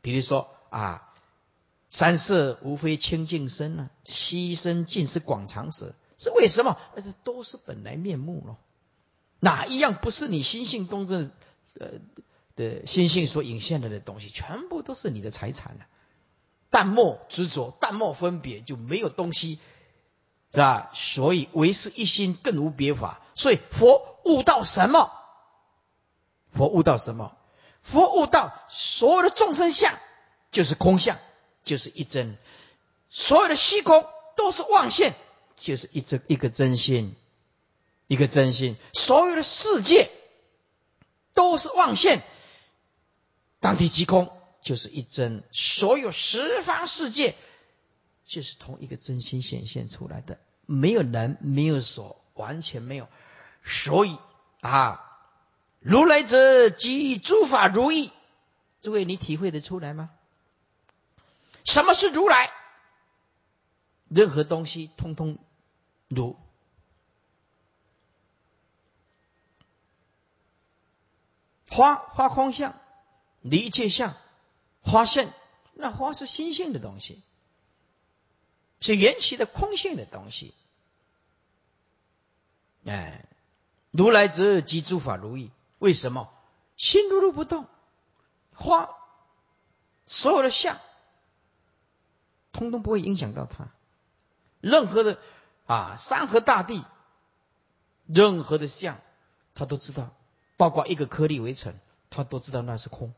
[0.00, 1.04] 比如说啊。
[1.90, 6.78] 三色无非清净身啊，悉身尽是广长舌，是为什么？
[6.94, 8.58] 那是都是本来面目咯。
[9.40, 11.30] 哪一样不是你心性动正
[11.78, 11.88] 呃
[12.56, 14.28] 的心性所引现的的东西？
[14.28, 15.86] 全部都是你的财产了。
[16.70, 19.58] 淡漠执着，淡漠分别，就没有东西，
[20.52, 20.90] 是吧？
[20.92, 23.22] 所以唯是一心，更无别法。
[23.34, 25.10] 所以佛悟到什么？
[26.50, 27.36] 佛悟到什么？
[27.80, 29.94] 佛悟到所有的众生相
[30.50, 31.16] 就是空相。
[31.68, 32.38] 就是一真，
[33.10, 35.12] 所有的虚空都是妄现，
[35.60, 37.14] 就是一真一个真心，
[38.06, 38.76] 一个真心。
[38.94, 40.08] 所有的世界
[41.34, 42.22] 都是妄现，
[43.60, 45.44] 当体即空，就是一真。
[45.52, 47.34] 所有十方世界
[48.24, 53.08] 就是同一个真心显现出来的，没有人，没有所，完全没有。
[53.62, 54.16] 所以
[54.62, 55.20] 啊，
[55.80, 58.10] 如来者即诸法如意，
[58.80, 60.08] 诸位你体会得出来吗？
[61.68, 62.50] 什么是如来？
[64.08, 65.36] 任何东西通通
[66.08, 66.34] 如
[71.68, 72.74] 花花空相，
[73.42, 74.16] 离一切相，
[74.80, 75.30] 花现
[75.74, 77.22] 那花是心性的东西，
[78.80, 80.54] 是缘起的空性的东西。
[82.86, 83.26] 哎，
[83.90, 85.50] 如来则即诸法如意。
[85.80, 86.32] 为什么？
[86.78, 87.66] 心如如不动，
[88.54, 88.88] 花
[90.06, 90.80] 所有的相，
[92.52, 93.68] 通通不会影响到他。
[94.60, 95.18] 任何的
[95.66, 96.84] 啊，山河大地，
[98.06, 98.98] 任何的相，
[99.54, 100.10] 他都知道，
[100.56, 101.74] 包括一个颗粒围城，
[102.10, 103.14] 他都知道那是空。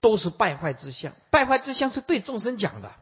[0.00, 2.92] 都是败坏之相，败坏之相是对众生讲的。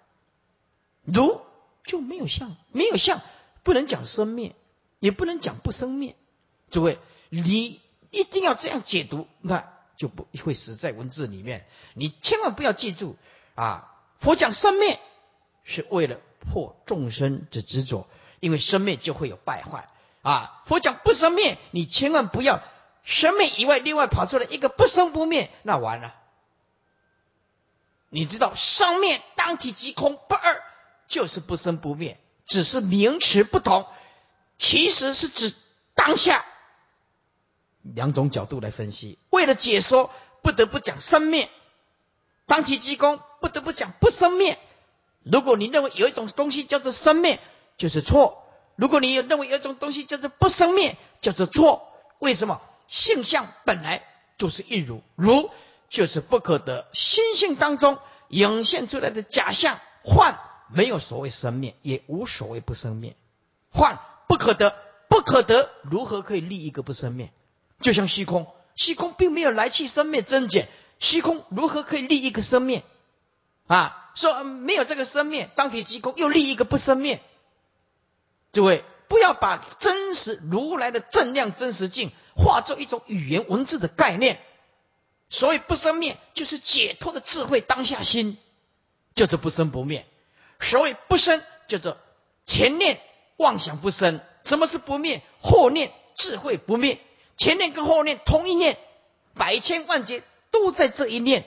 [1.03, 1.41] 如
[1.83, 3.21] 就没有相，没有相，
[3.63, 4.55] 不能讲生灭，
[5.01, 6.17] 也不能讲不生灭。
[6.71, 11.67] 诸位，你一定要这样解读，那就不会死在文字里面。
[11.93, 13.17] 你千万不要记住
[13.55, 13.91] 啊！
[14.21, 14.99] 佛讲生灭
[15.65, 18.09] 是为了破众生之执着，
[18.41, 19.89] 因为生灭就会有败坏
[20.23, 20.63] 啊。
[20.67, 22.63] 佛讲不生灭，你千万不要
[23.05, 26.15] 生灭以外，另外跑出来一个不生不灭，那完了。
[28.09, 30.63] 你知道生灭当体即空不二，
[31.09, 33.87] 就是不生不灭，只是名词不同，
[34.57, 35.55] 其实是指
[35.95, 36.45] 当下
[37.83, 39.19] 两种角度来分析。
[39.31, 40.11] 为了解说，
[40.43, 41.51] 不得不讲生灭，
[42.47, 44.59] 当体即空，不得不讲不生灭。
[45.23, 47.41] 如果你认为有一种东西叫做生灭，
[47.77, 48.39] 就是错；
[48.77, 51.89] 如果你认为有一种东西叫做不生灭，叫做错。
[52.19, 52.61] 为什么？
[52.87, 54.05] 性相本来
[54.39, 55.51] 就是一如如。
[55.91, 60.35] 就是不可得，心性当中涌现出来的假象幻，
[60.69, 63.15] 没有所谓生灭，也无所谓不生灭。
[63.71, 64.75] 幻不可得，
[65.09, 67.33] 不可得，如何可以立一个不生灭？
[67.81, 70.67] 就像虚空，虚空并没有来去生灭增减，
[70.99, 72.83] 虚空如何可以立一个生灭？
[73.67, 77.23] 啊，说没有这个生灭，当体即空，又立一个不生灭。
[78.53, 84.41] 诸位，不要把真实如来的正量真实境化作一种语言文字的概念。
[85.31, 88.37] 所以不生灭，就是解脱的智慧当下心，
[89.15, 90.07] 叫做不生不灭。
[90.61, 91.97] 所谓不生，叫做
[92.47, 93.01] 前念
[93.37, 94.21] 妄想不生。
[94.45, 95.23] 什么是不灭？
[95.41, 97.01] 后念智慧不灭。
[97.37, 98.79] 前念跟后念同一念，
[99.35, 100.23] 百千万劫
[100.55, 101.45] 都在这一念，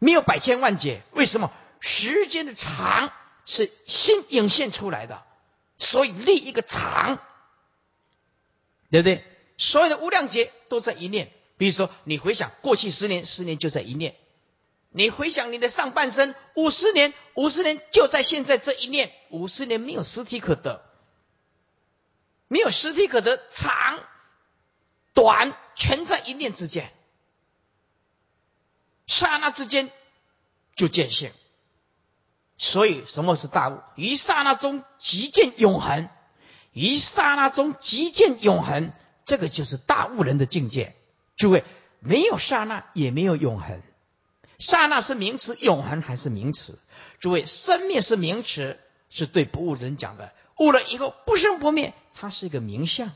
[0.00, 1.00] 没有百千万劫。
[1.12, 1.52] 为什么？
[1.78, 3.12] 时间的长
[3.46, 5.22] 是心涌现出来的，
[5.78, 7.20] 所以立一个长，
[8.90, 9.24] 对不对？
[9.56, 11.32] 所有的无量劫都在一念。
[11.56, 14.14] 比如说，你回想过去十年，十年就在一念；
[14.90, 19.12] 你回想你的上半生，五十年，五十年就在现在这一念。
[19.30, 20.84] 五十年没有实体可得，
[22.48, 24.00] 没有实体可得，长
[25.14, 26.92] 短全在一念之间，
[29.06, 29.90] 刹那之间
[30.74, 31.30] 就见性。
[32.56, 33.80] 所以，什么是大悟？
[33.96, 36.08] 一刹那中即见永恒，
[36.72, 38.92] 一刹那中即见永恒，
[39.24, 40.94] 这个就是大悟人的境界。
[41.36, 41.64] 诸位，
[41.98, 43.82] 没有刹那，也没有永恒。
[44.58, 46.78] 刹那是名词，永恒还是名词？
[47.18, 48.78] 诸位，生灭是名词，
[49.10, 50.32] 是对不悟人讲的。
[50.58, 53.10] 悟了以后不生不灭，它是一个名相。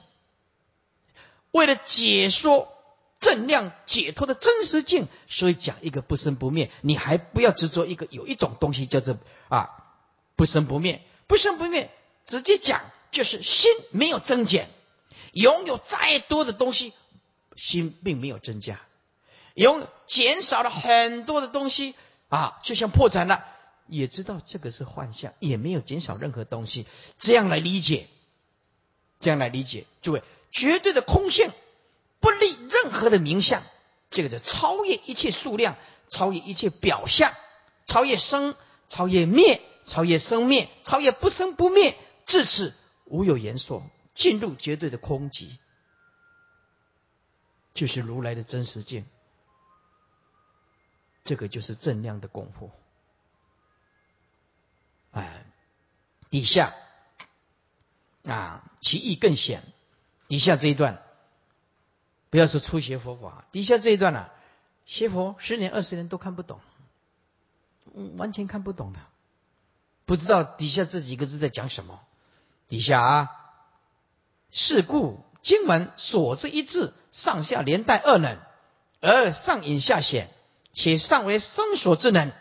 [1.53, 2.76] 为了解说
[3.21, 6.71] 正量解脱的真实境，所以讲一个不生不灭。
[6.81, 9.71] 你还不要执着一个有一种东西叫做啊
[10.37, 11.91] 不生不灭，不生不灭，
[12.27, 14.69] 直接讲就是心没有增减，
[15.33, 16.93] 拥有再多的东西。
[17.59, 18.83] 心并没有增加，
[19.55, 21.95] 有减少了很多的东西
[22.29, 23.47] 啊，就像破产了，
[23.87, 26.85] 也知道这个是幻象，也没有减少任何东西。
[27.19, 28.09] 这样来理解，
[29.21, 31.51] 这样来理解，诸位，绝对的空性
[32.69, 33.63] 任何的名相，
[34.11, 35.77] 这个叫超越一切数量，
[36.09, 37.35] 超越一切表象，
[37.87, 38.55] 超越生，
[38.89, 42.75] 超越灭，超越生灭，超越不生不灭，至此
[43.05, 45.57] 无有言说，进入绝对的空寂。
[47.75, 49.07] 就是如来的真实境，
[51.25, 52.71] 这个就是正量的功夫。
[55.11, 55.45] 哎，
[56.31, 56.75] 底下
[58.25, 59.63] 啊，其意更显。
[60.29, 61.06] 底下这一段，
[62.31, 64.29] 不要说初学佛法，底下这一段呢，
[64.85, 66.61] 学佛十年、二十年都看不懂，
[68.17, 69.01] 完全看不懂的，
[70.05, 72.01] 不知道底下这几个字在讲什么。
[72.69, 73.31] 底下啊，
[74.51, 75.25] 是故。
[75.43, 78.39] 经文所之一字，上下连带二能，
[79.01, 80.29] 而上隐下显，
[80.73, 82.33] 且上为生所之能，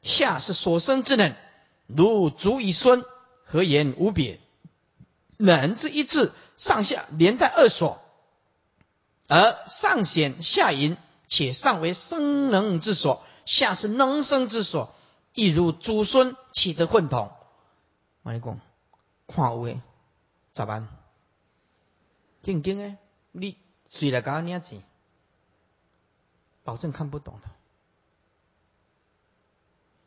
[0.00, 1.36] 下是所生之能。
[1.86, 3.04] 如足以孙，
[3.44, 4.40] 何言无别？
[5.36, 8.00] 能之一字，上下连带二所，
[9.28, 10.96] 而上显下隐，
[11.28, 14.94] 且上为生能之所，下是能生之所，
[15.32, 17.32] 亦如祖孙，岂得混同？
[18.22, 18.60] 我你讲，
[19.26, 19.80] 看有诶，
[20.52, 20.88] 咋办？
[22.42, 22.98] 正经诶，
[23.32, 23.56] 你
[23.86, 24.80] 谁来教你念字？
[26.62, 27.48] 保证看不懂的。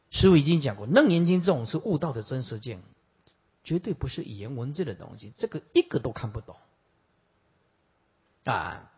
[0.09, 2.81] 师傅已经讲过，《楞严经》这种是悟道的真实境，
[3.63, 6.55] 绝对不是语言文字的东西，这个一个都看不懂
[8.45, 8.91] 啊。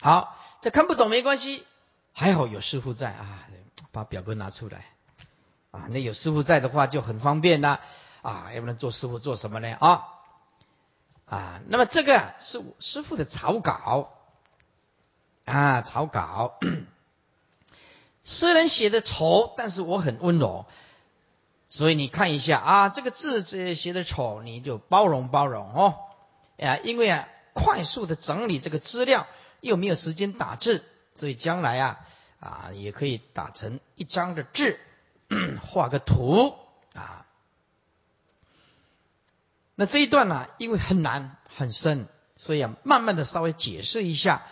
[0.00, 1.64] 好，这看不懂没关系，
[2.12, 3.48] 还好有师傅在啊，
[3.92, 4.86] 把表格拿出来
[5.70, 5.86] 啊。
[5.90, 7.80] 那有师傅在的话就很方便啦
[8.22, 10.08] 啊，要不然做师傅做什么呢啊？
[11.26, 14.12] 啊，那么这个是我师傅的草稿
[15.46, 16.58] 啊，草稿。
[18.24, 20.66] 虽然写的丑，但是我很温柔，
[21.68, 25.98] 所以你看一下啊，这个字这写的丑，你就包容包容哦。
[26.58, 29.26] 啊，因为啊，快速的整理这个资料，
[29.64, 30.84] 又没有时间打字，
[31.14, 32.06] 所以将来啊
[32.38, 34.78] 啊也可以打成一张的字，
[35.60, 36.54] 画个图
[36.94, 37.26] 啊。
[39.74, 42.06] 那这一段呢，因为很难很深，
[42.36, 44.46] 所以啊，慢慢的稍微解释一下，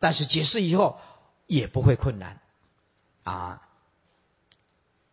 [0.00, 0.98] 但是解释以后
[1.46, 2.40] 也不会困难。
[3.22, 3.62] 啊，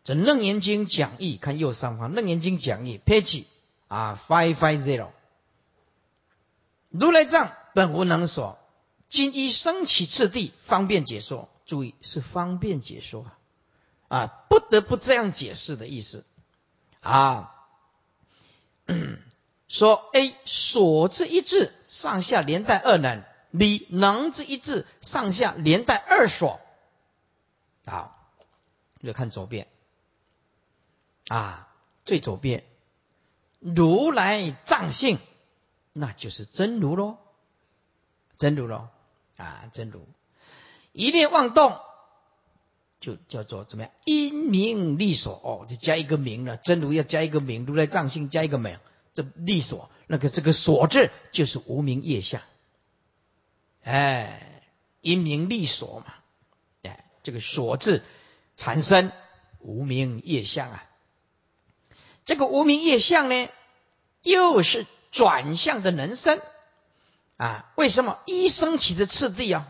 [0.02, 3.44] 这《楞严经》讲义，看右上方，《楞严经》讲义，page
[3.88, 5.10] 啊，five five zero。
[6.88, 8.58] 如来藏本无能所，
[9.12, 11.50] 今依升起次第，方便解说。
[11.66, 13.26] 注意是方便解说
[14.08, 16.24] 啊，不得不这样解释的意思
[17.00, 17.54] 啊。
[19.68, 26.58] 说 A 所之一字，上下连带二能；B 能之一字，上下连带二所。
[27.84, 28.30] 好，
[29.02, 29.68] 就看左边
[31.28, 31.68] 啊，
[32.06, 32.64] 最左边，
[33.60, 35.18] 如来藏性，
[35.92, 37.18] 那就是真如喽，
[38.38, 38.88] 真如喽
[39.42, 40.06] 啊，真如，
[40.92, 41.80] 一念妄动，
[43.00, 43.92] 就叫做怎么样？
[44.04, 46.56] 因名利所哦，就加一个名了。
[46.56, 48.78] 真如要加一个名，如来藏性加一个名，
[49.12, 52.40] 这利所那个这个所字就是无名业相，
[53.82, 54.62] 哎，
[55.00, 56.14] 因名利所嘛。
[56.82, 58.02] 哎这个所字
[58.56, 59.10] 产生
[59.58, 60.84] 无名业相啊，
[62.24, 63.48] 这个无名业相呢，
[64.22, 66.40] 又是转向的人生
[67.42, 67.72] 啊？
[67.74, 69.66] 为什么一升起的次第啊？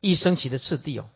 [0.00, 1.10] 一升起的次第哦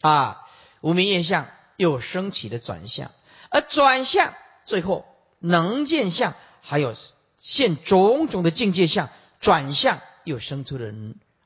[0.00, 0.48] 啊，
[0.80, 3.10] 无名业相又升起的转向，
[3.50, 4.34] 而转向
[4.64, 5.04] 最后
[5.40, 6.94] 能见相，还有
[7.38, 10.92] 现种种的境界相，转向又生出了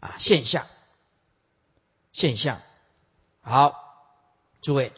[0.01, 0.67] 啊现象
[2.13, 2.61] 现象。
[3.41, 3.75] 好，
[4.61, 4.93] 诸位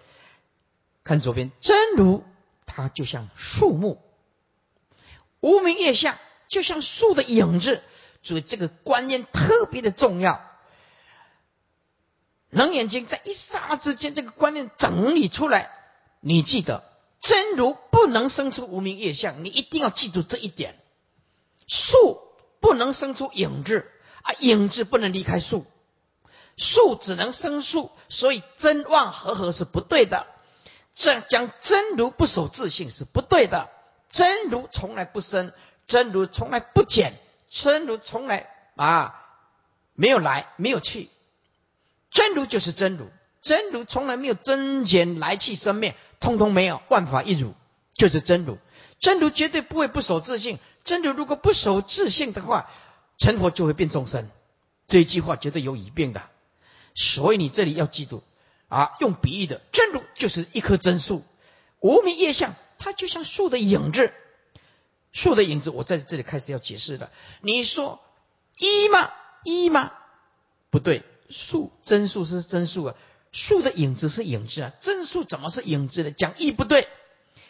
[1.04, 2.24] 看左边，真如
[2.66, 4.02] 它就像树木，
[5.38, 7.80] 无名业相就像树的影子，
[8.22, 10.40] 所以这个观念特别的重要。
[12.50, 15.70] 冷眼睛在一刹之间，这个观念整理出来，
[16.20, 16.82] 你记得
[17.20, 20.76] 真如不能生出无名业相，你一定要记住这一点。
[21.66, 22.20] 树
[22.60, 23.86] 不能生出影子
[24.22, 25.64] 啊，影子不能离开树。
[26.56, 30.26] 树只能生树，所以真妄合合是不对的。
[30.94, 33.70] 这讲真如不守自性是不对的。
[34.10, 35.52] 真如从来不生，
[35.86, 37.14] 真如从来不减，
[37.50, 39.22] 真如从来啊
[39.92, 41.10] 没有来没有去。
[42.10, 43.10] 真如就是真如，
[43.42, 47.54] 真如从来没有增减来去生灭，通通没有，万法一如，
[47.94, 48.58] 就是真如。
[48.98, 50.58] 真如绝对不会不守自信。
[50.82, 52.70] 真如如果不守自信的话，
[53.16, 54.28] 成佛就会变众生。
[54.88, 56.22] 这一句话绝对有语病的。
[56.94, 58.22] 所以你这里要记住
[58.68, 61.24] 啊，用比喻的真如就是一棵真树，
[61.78, 64.12] 无名业相它就像树的影子，
[65.12, 67.10] 树的影子我在这里开始要解释了。
[67.40, 68.00] 你说
[68.58, 69.10] 一吗？
[69.44, 69.92] 一吗？
[70.70, 72.94] 不对，树真树是真树啊，
[73.32, 76.10] 树的影子是影子啊，真树怎么是影子呢？
[76.10, 76.88] 讲义不对，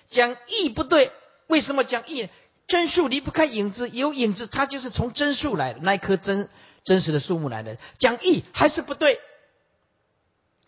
[0.06, 1.12] 讲义不对，
[1.46, 2.28] 为什么讲义？
[2.66, 6.48] 真树离不开影子，有影子它就是从真树来的那一棵真
[6.84, 9.20] 真实的树木来的，讲义还是不对。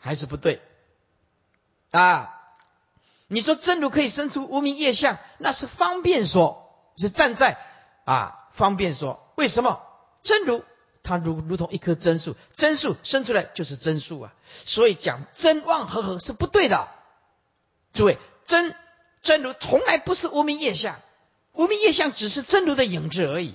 [0.05, 0.61] 还是不对
[1.93, 2.35] 啊！
[3.29, 6.62] 你说真如可以生出无名业相，那是方便说，
[6.97, 7.59] 是站在
[8.05, 9.33] 啊方便说。
[9.35, 9.83] 为什么
[10.23, 10.65] 真如
[11.03, 14.33] 它如如同一棵真树，真树生出来就是真树啊？
[14.67, 16.89] 所以讲真妄合合是不对的。
[17.93, 18.75] 诸位，真
[19.23, 21.01] 真如从来不是无名业相，
[21.53, 23.55] 无名业相只是真如的影子而已。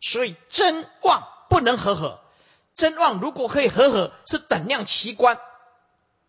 [0.00, 2.20] 所以真妄不能合合，
[2.74, 5.38] 真妄如果可以合合，是等量奇观。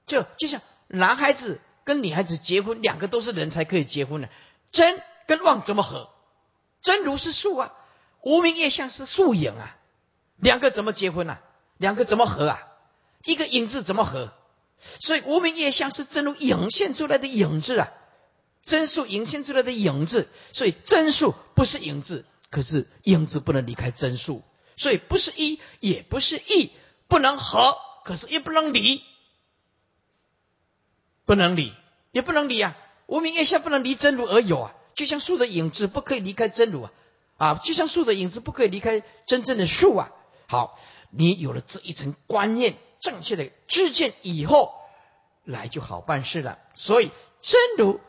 [0.06, 4.30] 就就像男孩子跟女孩子结婚，两个都是人才可以结婚的。
[4.72, 6.10] 真跟妄怎么合？
[6.82, 7.74] 真如是树啊，
[8.22, 9.78] 无名业相是树影啊，
[10.38, 11.42] 两个怎么结婚啊？
[11.78, 12.68] 两个怎么合啊？
[13.26, 14.32] 一个影子怎么合？
[15.00, 17.92] 所以无名业相是真如影现出来的影子啊，
[18.64, 20.28] 真树影现出来的影子。
[20.54, 24.44] 所以真树不是影子，可是影子不能离开真树，
[24.76, 26.72] 所以不是一也不是一，
[27.08, 29.04] 不能合，可是也不能离。
[31.26, 31.74] 不能理，
[32.12, 32.78] 也不能理啊！
[33.06, 36.92] 无名业相不能离真如而有啊，就像树的影子不可以离开真如啊，
[37.38, 40.12] 啊，就像树的影子不可以离开真正的树啊。
[40.48, 40.80] 好，
[41.12, 44.74] 你有了这一层观念，正确的知见以后，
[45.44, 46.58] 来就好办事了。
[46.74, 48.02] 所以真如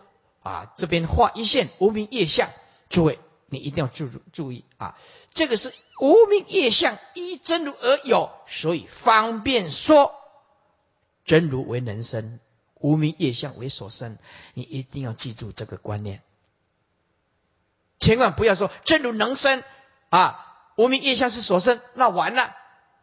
[0.43, 2.49] 啊，这边画一线无名业相，
[2.89, 3.19] 诸位
[3.49, 4.99] 你一定要注注意啊，
[5.35, 10.15] 这个是无名业相依真如而有，所以方便说
[11.27, 12.41] 真如为人生。
[12.81, 14.19] 无名业相为所生，
[14.55, 16.23] 你一定要记住这个观念，
[17.99, 19.63] 千万不要说真如能生
[20.09, 22.57] 啊，无名业相是所生，那完了，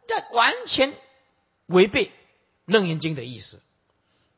[0.08, 0.92] 那完全
[1.66, 2.12] 违背
[2.64, 3.62] 楞严经的意思。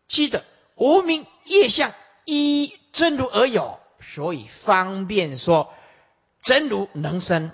[0.06, 0.44] 记得
[0.74, 1.92] 无名业相
[2.24, 5.72] 依真如而有，所以方便说
[6.42, 7.52] 真如能生，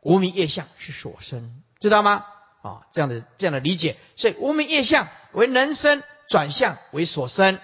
[0.00, 2.26] 无名业相是所生，知道吗？
[2.62, 6.02] 啊，这样的这样的理解，所以无名业相为能生。
[6.28, 7.58] 转向为所生，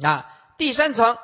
[0.00, 1.18] 啊，第三层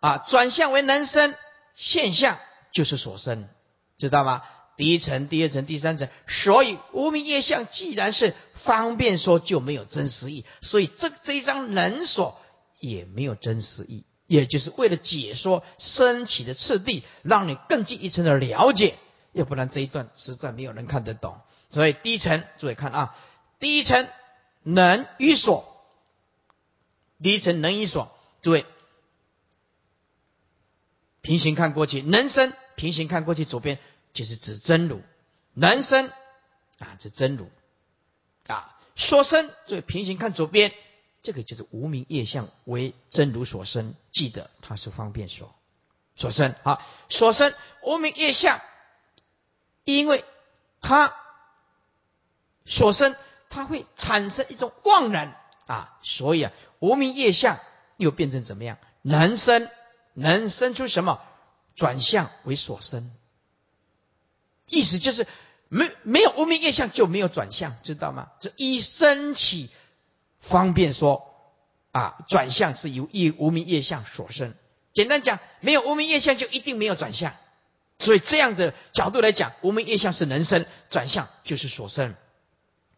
[0.00, 1.34] 啊，转向为能生
[1.80, 2.38] 现象
[2.72, 3.48] 就是所生，
[3.96, 4.42] 知道吗？
[4.76, 12.38] 第一层、第二层、第三层，所以无名业相既然是方便说，就没有真实意，所以这这一张能所
[12.80, 18.96] 也没有真实意，也就是为了解说升起的次第，让你更进一层的了解，
[19.32, 21.40] 要不然这一段实在没有人看得懂。
[21.70, 23.16] 所以第一层，诸位看啊，
[23.58, 24.06] 第一层
[24.62, 25.66] 能与所。
[27.22, 28.66] 第一层能与所，诸位
[31.20, 33.78] 平行看过去，能生平行看过去，左边
[34.12, 35.02] 就是指真如，
[35.54, 36.10] 能生
[36.78, 37.50] 啊，指真如
[38.46, 40.72] 啊，所生，所以平行看左边，
[41.22, 45.54] 这个就是无名业相为真如所生，记得它是方便说
[46.16, 47.52] 所生啊，所生
[47.82, 48.60] 无名业相，
[49.84, 50.24] 因为
[50.80, 51.14] 它
[52.66, 53.14] 所生，
[53.48, 55.36] 它会产生一种妄然。
[55.66, 57.60] 啊，所以啊，无名业相
[57.96, 58.76] 又变成怎么样？
[59.02, 59.70] 能生，
[60.20, 61.20] 能生出什么？
[61.74, 63.10] 转向为所生。
[64.66, 65.26] 意思就是
[65.68, 68.28] 没没有无名业相就没有转向，知道吗？
[68.40, 69.70] 这一升起，
[70.38, 71.34] 方便说
[71.92, 74.54] 啊，转向是由一无名业相所生。
[74.92, 77.34] 简单讲，没有无名业相就一定没有转向。
[77.98, 82.14] 所以这样的角度来讲，无名业相是能生，转向就是所生。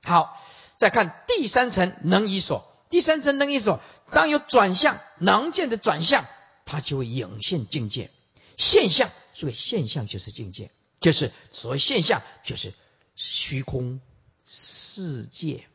[0.02, 0.38] 好。
[0.74, 3.78] 再看第三层能以所，第三层能以所，
[4.10, 6.24] 当有转向能见的转向，
[6.72, 8.10] 它就会涌现境界
[8.56, 9.10] 现象。
[9.34, 10.70] 所以现象就是境界，
[11.00, 12.72] 就是所谓现象，就是
[13.14, 14.00] 虚空
[14.44, 15.66] 世界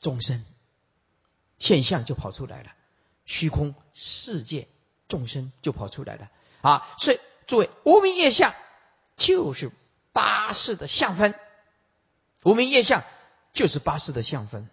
[0.00, 0.44] 众生
[1.58, 2.72] 现象就跑出来了，
[3.24, 4.66] 虚空世界
[5.08, 6.30] 众生就跑出来了
[6.60, 6.94] 啊！
[6.98, 8.52] 所以诸位无名业相
[9.16, 9.70] 就是
[10.12, 11.34] 八世的相分，
[12.42, 13.04] 无名业相。
[13.52, 14.68] 就是八识的相分，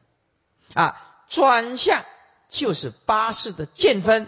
[0.74, 2.04] 啊，转向
[2.50, 4.28] 就是八识的见分，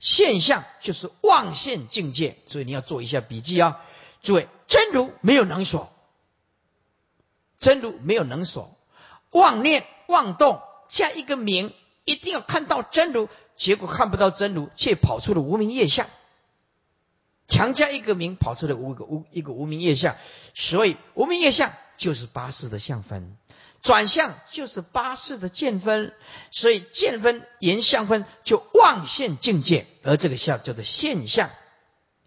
[0.00, 3.80] 现象就是妄现境界，所以你要做一下笔记啊，
[4.22, 5.92] 诸位，真如没有能所，
[7.58, 8.76] 真如没有能所，
[9.30, 11.74] 妄念妄动加一个名，
[12.04, 16.08] 一定要看到真如，结果看不到真如，却跑出了无名业相，
[17.48, 20.16] 强加一个名，跑出了无个无一个无名业相，
[20.54, 23.36] 所以无名业相就是八识的相分。
[23.80, 26.12] 转向就是八世的见分，
[26.50, 31.50] 所以见分言相分就妄现境界，而这个相叫做现象，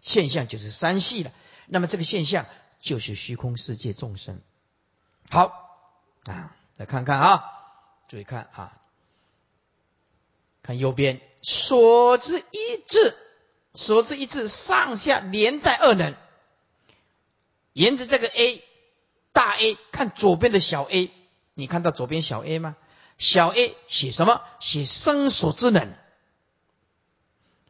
[0.00, 1.30] 现象就是三系了。
[1.66, 2.46] 那么这个现象
[2.80, 4.40] 就是虚空世界众生。
[5.28, 5.78] 好
[6.24, 7.44] 啊，来看看啊，
[8.08, 8.72] 注意看啊，
[10.62, 13.14] 看右边所知一字，
[13.74, 16.14] 所知一字上下连带二能，
[17.74, 18.64] 沿着这个 A
[19.32, 21.10] 大 A 看左边的小 a。
[21.54, 22.76] 你看到左边小 a 吗？
[23.18, 24.42] 小 a 写什么？
[24.58, 25.92] 写生所之能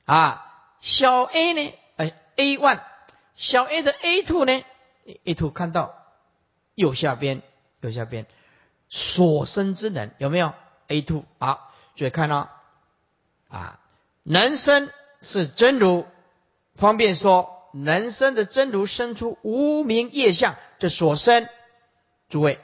[0.04, 0.48] 啊。
[0.80, 1.74] 小 a 呢？
[1.96, 2.80] 哎，a one，
[3.36, 4.64] 小 a 的 a two 呢
[5.24, 5.94] ？a two 看到
[6.74, 7.42] 右下边，
[7.80, 8.26] 右下边
[8.88, 10.54] 所生之能有没有
[10.88, 12.48] ？a two 好，注意看哦。
[13.48, 13.78] 啊，
[14.22, 16.06] 能生是真如，
[16.74, 21.48] 方便说能生的真如生出无名业相，这所生，
[22.28, 22.58] 诸位。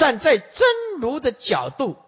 [0.00, 0.66] 站在真
[0.98, 1.98] 如的角度，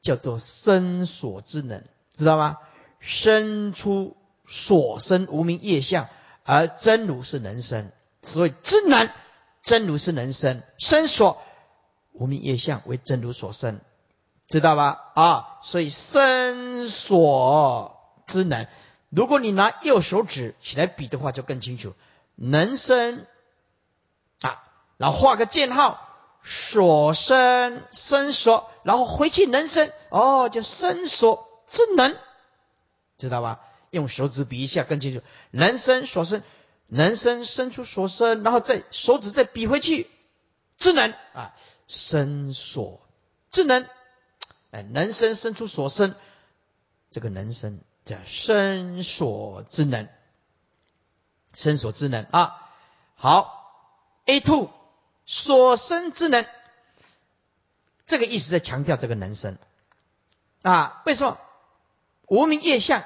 [0.00, 1.84] 叫做生所之能，
[2.14, 2.56] 知道吗？
[2.98, 4.16] 生出
[4.48, 6.08] 所生无名业相，
[6.44, 9.10] 而真如是能生，所以真能
[9.62, 11.42] 真如是能生，生所
[12.12, 13.80] 无名业相为真如所生，
[14.48, 15.10] 知道吧？
[15.14, 18.66] 啊，所以生所之能，
[19.10, 21.92] 如果你拿右手指起来比的话，就更清楚，
[22.34, 23.26] 能生
[24.40, 24.62] 啊，
[24.96, 26.02] 然后画个箭号。
[26.48, 32.16] 所生生所，然后回去能生哦，就生所之能，
[33.18, 33.60] 知道吧？
[33.90, 35.22] 用手指比一下更清楚。
[35.50, 36.44] 能生所生，
[36.86, 40.08] 能生生出所生，然后再手指再比回去，
[40.78, 41.56] 智能啊，
[41.88, 43.00] 生所
[43.50, 43.84] 智能，
[44.70, 46.14] 哎，能生生出所生，
[47.10, 50.08] 这个能生叫生所智能，
[51.54, 52.70] 生所智能啊。
[53.16, 53.72] 好
[54.26, 54.70] ，A two
[55.26, 56.46] 所生之能，
[58.06, 59.58] 这个意思在强调这个能生
[60.62, 61.02] 啊。
[61.04, 61.38] 为什么？
[62.28, 63.04] 无名业相。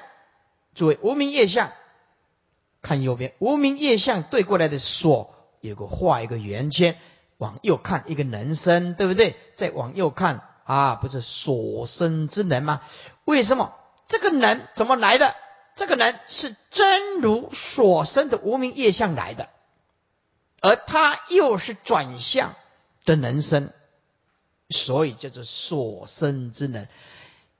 [0.73, 1.73] 诸位，无名业相，
[2.81, 6.97] 看右边，无名业相对过来的所，有个画一个圆圈，
[7.37, 9.35] 往右看一个能生，对不对？
[9.55, 12.81] 再往右看啊，不是所生之能吗？
[13.25, 13.75] 为什么
[14.07, 15.35] 这个能怎么来的？
[15.75, 19.49] 这个能是真如所生的无名业相来的，
[20.61, 22.55] 而它又是转向
[23.03, 23.69] 的能生，
[24.69, 26.87] 所以叫做所生之能，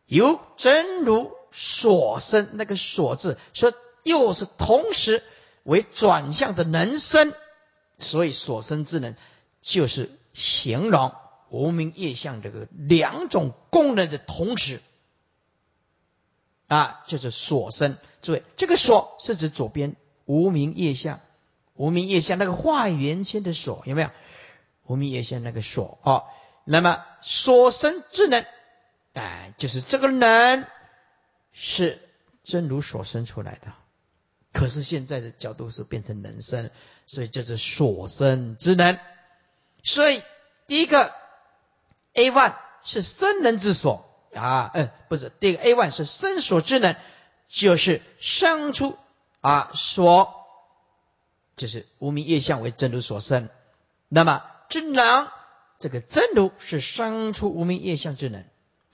[0.06, 1.36] 由真如。
[1.54, 3.74] 所生那个所字，说
[4.04, 5.22] 又是同时
[5.64, 7.34] 为转向的能生，
[8.00, 9.18] 所以所生之能
[9.62, 11.14] 就是形容
[11.50, 14.80] 无名业相这个两种功能的同时
[16.70, 17.98] 啊，就是所生。
[18.22, 21.20] 诸位，这个所是指左边无名业相，
[21.82, 24.10] 无名业相那个画圆圈的锁有没有？
[24.86, 26.26] 无名业相那个锁哦，
[26.64, 28.46] 那么所生之能，
[29.14, 30.66] 哎，就是这个能。
[31.54, 32.00] 是
[32.46, 33.74] 真如所生出来的，
[34.54, 36.72] 可是现在的角度是变成能生，
[37.08, 38.98] 所以这是所生之能。
[39.84, 40.22] 所以
[40.68, 41.14] 第一个
[42.14, 42.54] A one
[42.84, 46.96] 是生人之所啊，嗯，不是，第一个 A one 是生所之能，
[47.50, 48.98] 就是生出
[49.42, 50.41] 啊所，
[51.62, 53.48] 就是无名业相为真如所生。
[54.08, 55.28] 那么真能，
[55.78, 58.44] 这个真如是生出无名业相之能。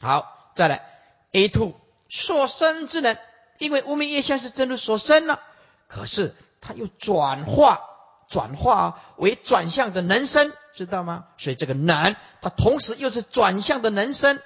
[0.02, 0.84] 好，再来
[1.32, 1.76] A two。
[2.10, 3.18] 所生之能，
[3.58, 5.40] 因为无名业相是真如所生了，
[5.88, 7.80] 可是它又转化
[8.28, 11.28] 转化为转向的能生，知道吗？
[11.38, 14.42] 所以这个能，它同时又是转向的能生。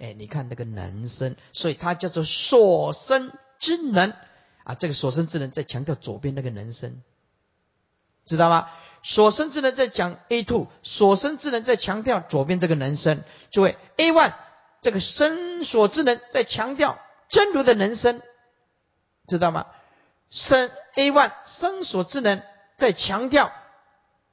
[0.00, 4.12] 哎，你看那个能生，所以它叫做所生之能
[4.64, 4.74] 啊。
[4.74, 7.00] 这个所生之能在强调左边那个能生，
[8.24, 8.68] 知道吗？
[9.02, 13.22] 所生之能在讲 A two，所生之能在强调左边这个能生。
[13.50, 14.32] 诸位 A one。
[14.82, 16.98] 这个生所之能在强调
[17.28, 18.22] 真如的能生，
[19.26, 19.66] 知道吗？
[20.30, 22.42] 生 A one 生所之能
[22.78, 23.52] 在强调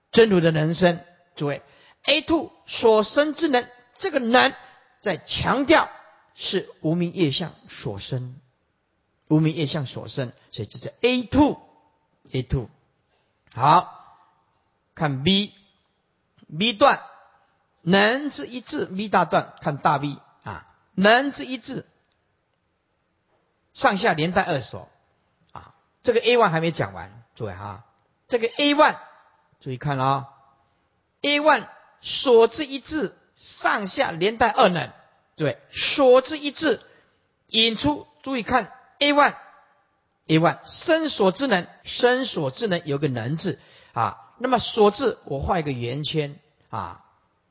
[0.09, 1.01] 真如的能生，
[1.35, 1.63] 诸位
[2.05, 4.53] A two 所生之能这个能
[5.01, 5.89] 在强调
[6.33, 8.39] 是无名业相所生，
[9.27, 11.59] 无名业相所生，所以这是 A two
[12.31, 12.69] A two
[13.57, 14.17] 好
[14.95, 15.53] 看 B
[16.57, 17.01] B 段
[17.81, 20.19] 能之一字 B 大段看大 B。
[20.99, 21.85] 能之一字，
[23.71, 24.89] 上下连带二所
[25.51, 27.85] 啊，这个 A one 还没讲完，诸位哈，
[28.27, 28.95] 这个 A one
[29.59, 30.29] 注意看了啊
[31.21, 31.67] ，A one
[32.01, 34.91] 所之一字，上下连带二能，
[35.35, 36.83] 对，所之一字
[37.49, 39.35] 引出，注意看 A one
[40.27, 43.59] A one 生所之能，生所之能有个能字
[43.93, 46.37] 啊，那么所字我画一个圆圈
[46.69, 47.05] 啊，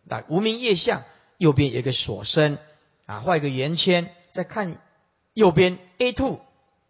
[0.04, 1.02] 那无名业相
[1.38, 2.58] 右边有一个所生。
[3.06, 4.80] 啊，画一个圆圈，再看
[5.32, 6.40] 右边 A two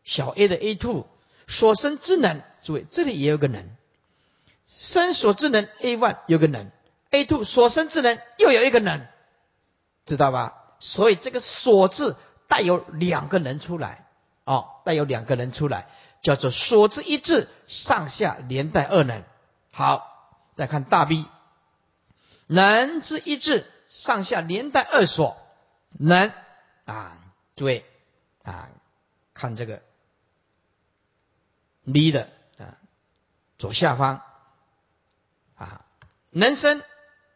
[0.03, 1.07] 小 a 的 A two
[1.47, 3.69] 所生之能，注意这里也有个能，
[4.67, 6.71] 生所之能 A one 有个能
[7.11, 9.07] ，A two 所生之能又有一个能，
[10.07, 10.55] 知道吧？
[10.79, 12.17] 所以这个所字
[12.49, 14.06] 带有两个能出来，
[14.47, 15.89] 哦，带有两个人出来，
[16.23, 19.25] 叫做所之一字，上下连带二能。
[19.73, 21.29] 好，再看大 B，
[22.47, 25.37] 能之一字，上下连带二所。
[25.99, 26.31] 能
[26.85, 27.19] 啊，
[27.57, 27.85] 诸位
[28.45, 28.69] 啊，
[29.35, 29.83] 看这个
[31.93, 32.29] B 的
[32.59, 32.79] 啊
[33.59, 34.23] 左下方
[35.57, 35.85] 啊，
[36.31, 36.83] 能生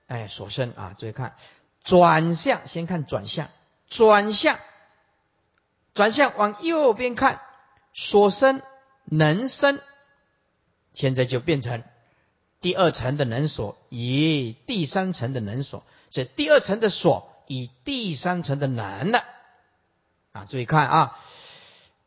[0.07, 1.37] 哎所生啊，注意看
[1.83, 3.49] 转向，先看转向，
[3.89, 4.59] 转向
[5.95, 7.41] 转向往右边看，
[7.95, 8.63] 所生
[9.05, 9.81] 能生，
[10.93, 11.83] 现在就变成
[12.61, 17.29] 第二层的能所，以第三层的能所，所以第二层的所。
[17.53, 19.25] 以第三层的能了。
[20.31, 21.19] 啊，注意看啊，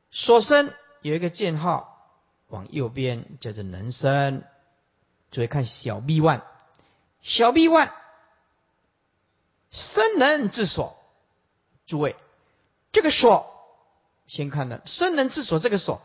[0.09, 0.71] 所生
[1.01, 2.15] 有一个箭号
[2.47, 4.45] 往右边叫做能生，
[5.31, 6.43] 注意看小 b one，
[7.21, 7.91] 小 b one
[9.69, 10.97] 生能之所，
[11.86, 12.15] 诸位
[12.93, 13.52] 这个所
[14.28, 16.01] 先看呢，生人之所这个所，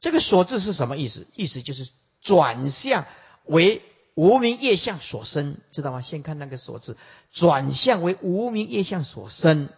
[0.00, 1.26] 这个所字是什么意思？
[1.36, 1.88] 意思就是
[2.20, 3.06] 转向
[3.44, 3.82] 为。
[4.14, 6.00] 无名业相所生，知道吗？
[6.00, 6.96] 先看那个所字，
[7.30, 9.68] 转向为无名业相所生，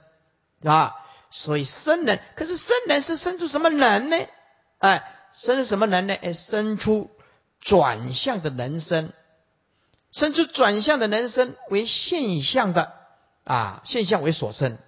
[0.64, 0.95] 啊，
[1.31, 4.16] 所以生人，可是生人是生出什么人呢？
[4.78, 5.05] 哎，
[5.35, 6.14] 生出什么人呢？
[6.14, 7.11] 哎，生出
[7.61, 9.12] 转向的人生，
[10.11, 12.95] 生出转向的人生为现象的
[13.45, 14.78] 啊，现象为所生，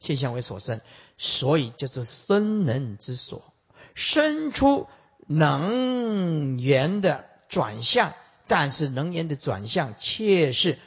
[0.00, 0.80] 现象为所生，
[1.18, 3.52] 所以叫做生能之所，
[3.94, 4.86] 生出
[5.26, 8.14] 能源的转向，
[8.46, 10.78] 但是能源的转向却是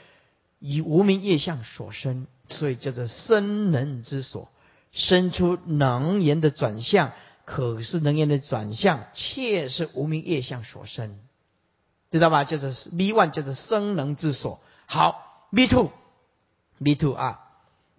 [0.59, 4.49] 以无名业相所生，所以叫做生能之所。
[4.91, 7.11] 生出能源的转向，
[7.45, 11.19] 可是能源的转向，却是无名业相所生，
[12.11, 12.43] 知道吧？
[12.43, 14.59] 就是 B one，就是生能之所。
[14.87, 17.48] 好，B two，B two 啊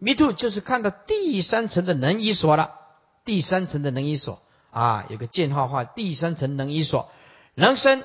[0.00, 2.76] me too 就是看到第三层的能一所了。
[3.24, 4.42] 第三层的能一所
[4.72, 7.12] 啊，有个箭号画第三层能一所，
[7.54, 8.02] 能生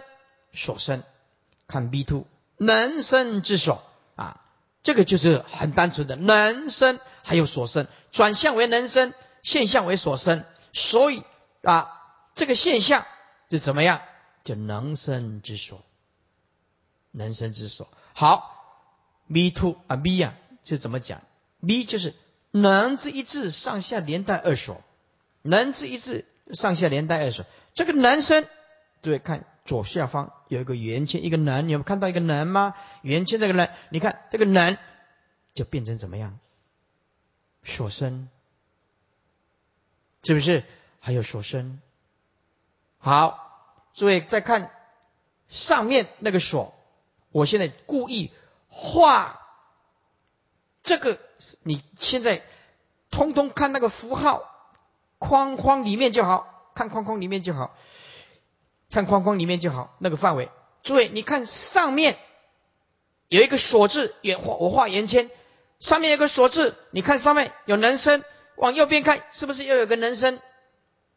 [0.54, 1.02] 所生，
[1.68, 2.26] 看 me too，
[2.58, 3.82] 能生之所
[4.16, 4.42] 啊，
[4.84, 7.00] 这个就是很单纯的能生。
[7.28, 10.44] 还有所生，转向为能生，现象为所生，
[10.74, 11.24] 所以
[11.64, 12.04] 啊，
[12.36, 13.04] 这个现象
[13.50, 14.00] 就怎么样？
[14.44, 15.82] 就能生之所，
[17.10, 17.88] 能生之所。
[18.14, 18.86] 好
[19.26, 21.24] ，me too 啊，B 呀，是怎么讲
[21.60, 22.14] ？B 就是
[22.52, 24.82] 能字一字上下连带二所，
[25.42, 27.46] 能字一字上下连带二所。
[27.74, 28.48] 这个男生，
[29.02, 32.76] 对，看左下方有一个圆圈，一个男，你有看到一个男吗？
[33.02, 34.78] 圆圈这个男，你看这个男
[35.54, 36.40] 就变成怎么样？
[37.64, 38.30] 所生，
[40.24, 40.64] 是不是
[41.00, 41.82] 还有所生？
[43.00, 44.72] 好，诸位再看
[45.50, 46.74] 上面那个所，
[47.32, 48.32] 我现在故意
[48.68, 49.42] 画
[50.84, 51.20] 这个，
[51.64, 52.44] 你现在
[53.12, 54.74] 通通看那个符号
[55.20, 57.76] 框框里面就好，看框框里面就好，
[58.90, 60.50] 看框框里面就好，那个范围。
[60.84, 62.18] 诸位，你看上面
[63.30, 65.30] 有一个所字，圆画我画圆圈。
[65.80, 68.24] 上面有个所字，你看上面有人声，
[68.56, 70.40] 往右边看，是不是又有个人声？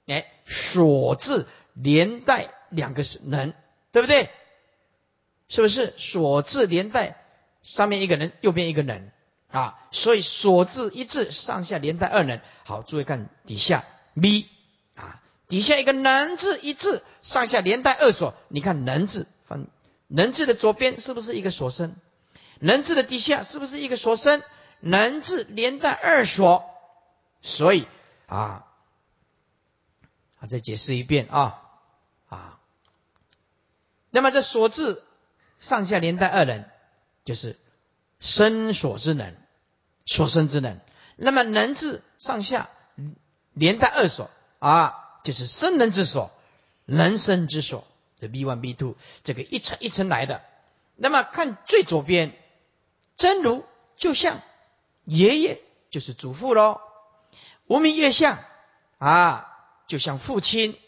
[0.06, 3.54] 哎，所字连带两个人，
[3.92, 4.30] 对不对？
[5.48, 7.24] 是不是所字连带
[7.62, 9.12] 上面一个人，右边一个人
[9.50, 9.78] 啊？
[9.90, 12.42] 所以所字一字上下连带二人。
[12.64, 13.84] 好，注意看底下
[14.14, 14.48] 咪
[14.94, 19.66] 啊，底下一个能字一字上下连带二所，你看能字分
[20.06, 21.94] 能字的左边是不是一个所生？
[22.60, 24.42] 能字的底下是不是一个所生？
[24.80, 26.64] 能字连带二所，
[27.40, 27.86] 所以
[28.26, 28.66] 啊，
[30.38, 31.62] 啊再解释一遍啊
[32.28, 32.58] 啊，
[34.10, 35.02] 那么这所字
[35.58, 36.70] 上下连带二人，
[37.24, 37.58] 就是
[38.20, 39.34] 生所之能，
[40.06, 40.80] 所生之能。
[41.16, 42.68] 那么能字上下
[43.52, 46.30] 连带二所啊，就是生能之所，
[46.84, 47.86] 能生之所。
[48.20, 50.42] 这 B one B two 这个一层一层来的。
[50.96, 52.36] 那么看最左边，
[53.16, 53.64] 真如
[53.96, 54.40] 就像。
[55.04, 56.82] 爷爷就是祖父喽，
[57.66, 58.44] 无名业相
[58.98, 59.56] 啊，
[59.86, 60.78] 就像父亲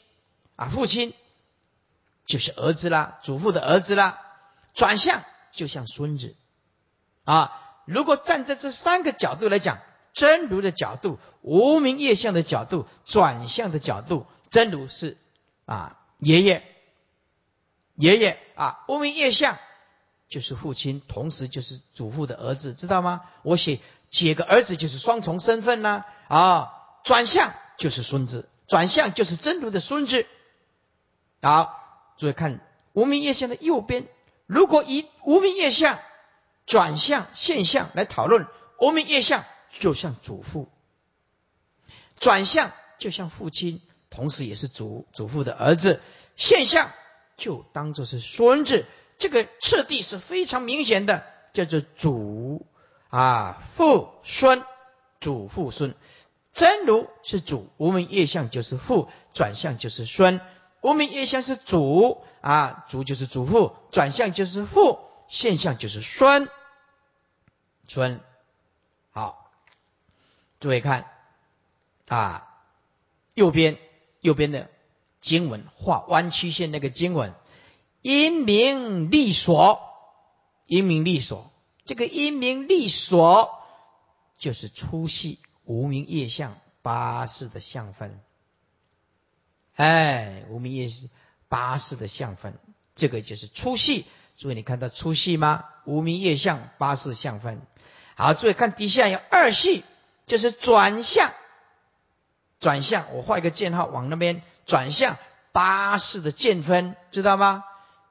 [0.57, 1.15] 啊，父亲
[2.27, 4.21] 就是儿子啦，祖父的儿子啦，
[4.75, 6.37] 转向就像孙子
[7.25, 7.57] 啊。
[7.85, 9.79] 如果站在这三个角度来讲，
[10.13, 15.17] 真如的角度、无名业相的角度、转向的角度，真如是
[15.67, 16.63] 啊，爷爷，
[17.95, 19.59] 爷爷啊，无名业相
[20.29, 23.23] 就是父亲，同时就是祖父的儿子，知道吗？
[23.43, 23.81] 我写。
[24.11, 26.05] 几个儿子就是双重身份呢？
[26.27, 26.73] 啊，
[27.05, 30.27] 转向就是孙子，转向就是真如的孙子。
[31.41, 32.59] 好，注意看
[32.93, 34.09] 无名业相的右边，
[34.47, 36.01] 如果以无名业相
[36.71, 38.47] 转向现象来讨论，
[38.79, 40.69] 无名业相就像祖父，
[42.21, 46.01] 转向就像父亲，同时也是祖祖父的儿子，
[46.37, 46.93] 现象
[47.37, 48.85] 就当做是孙子，
[49.19, 52.65] 这个次第是非常明显的，叫做祖。
[53.09, 54.63] 啊，父孙，
[55.21, 55.97] 祖父孙，
[56.55, 60.41] 真如是祖，无名业相就是父，转向就是孙，
[60.81, 66.49] 无名业相是祖啊，祖就是祖父，转向就是父，现象就是孙，
[67.93, 68.21] 孙，
[69.11, 69.51] 好，
[70.61, 71.11] 诸位看
[72.07, 72.63] 啊，
[73.35, 73.79] 右边
[74.21, 74.71] 右边的
[75.21, 77.35] 经文画弯曲线那个经文，
[78.01, 79.81] 因名利所，
[80.67, 81.51] 因名利所。
[81.85, 83.59] 这个因名利所，
[84.39, 88.21] 就是粗细无名业相八识的相分。
[89.75, 90.89] 哎，无名业
[91.49, 92.57] 八识的相分，
[92.95, 94.07] 这个就是粗细。
[94.37, 95.65] 注意，你看到粗细吗？
[95.85, 97.61] 无名业相八识相分。
[98.21, 99.85] 好，注意看底下有二系，
[100.27, 101.33] 就是转向。
[102.61, 105.17] 转向，我画一个箭号往那边转向
[105.53, 107.65] 八识的见分，知道吗？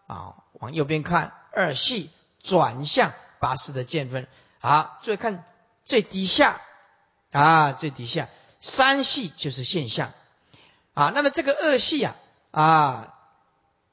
[0.08, 2.10] 啊，往右边看二系
[2.42, 3.14] 转向。
[3.40, 4.28] 八识的见分，
[4.60, 5.46] 好，注意看
[5.86, 6.60] 最底下
[7.32, 8.28] 啊，最底下
[8.60, 10.12] 三系就是现象
[10.94, 11.14] 啊。
[11.16, 12.16] 那么这个二系啊
[12.52, 13.14] 啊，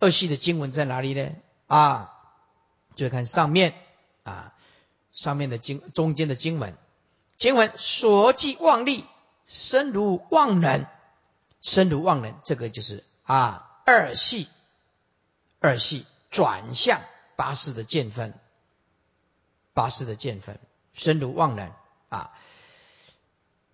[0.00, 1.30] 二系的经文在哪里呢？
[1.68, 2.12] 啊，
[2.96, 3.74] 就看上面
[4.24, 4.52] 啊，
[5.16, 6.76] 上面的经中间的经文，
[7.38, 9.04] 经文所记妄力，
[9.48, 10.86] 身如妄人，
[11.62, 14.46] 身如妄人，这个就是啊二系，
[15.58, 17.00] 二系转向
[17.34, 18.38] 八识的见分，
[19.72, 20.60] 八识的见分，
[20.92, 21.72] 身如妄人
[22.10, 22.30] 啊。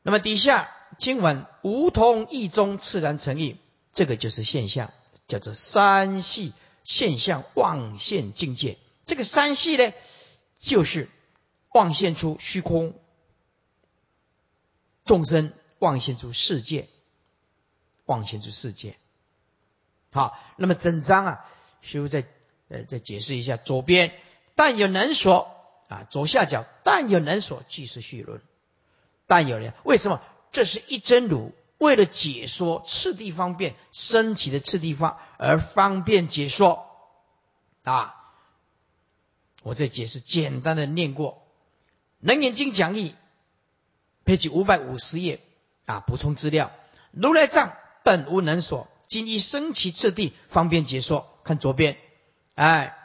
[0.02, 3.56] 那么底下经文无同意中自然成意，
[3.92, 4.92] 这个就是现象，
[5.26, 6.52] 叫做三系
[6.84, 8.78] 现象妄现境界。
[9.06, 9.92] 这个三系呢，
[10.60, 11.08] 就是
[11.72, 12.94] 妄现出虚空，
[15.04, 16.88] 众生妄现出世界，
[18.04, 18.96] 妄现出世界。
[20.10, 21.46] 好，那么整章啊，
[21.80, 22.26] 师傅再
[22.68, 24.12] 呃再解释一下，左边
[24.54, 25.56] 但有能所
[25.88, 28.40] 啊，左下角但有能所，即是序论。
[29.26, 30.20] 但有人为什么？
[30.52, 36.86] 这是一真如为了解说次第方便升起的次第方而方便解说
[37.84, 38.18] 啊！
[39.62, 41.32] 我再解释，简单的念过
[42.22, 43.16] 《楞严经讲义》
[44.30, 45.40] ，page 五百五十页
[45.86, 46.70] 啊，补充资料。
[47.10, 47.72] 如来藏
[48.04, 51.28] 本无能所，今以升起次第方便解说。
[51.42, 51.98] 看左边，
[52.54, 52.96] 哎，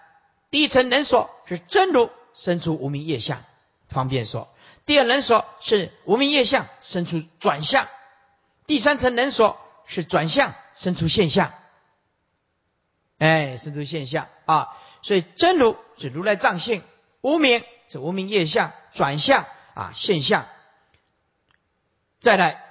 [0.52, 3.44] 第一层能所是真如生出无名业相，
[3.90, 4.48] 方便说。
[4.86, 7.88] 第二能所是无名业相生出转向，
[8.68, 11.52] 第三层能所是转向生出现象，
[13.18, 14.78] 哎，生出现象啊！
[15.02, 16.84] 所以真如是如来藏性，
[17.22, 19.46] 无名是无名业相转向
[19.76, 20.48] 啊现象。
[22.20, 22.66] 再来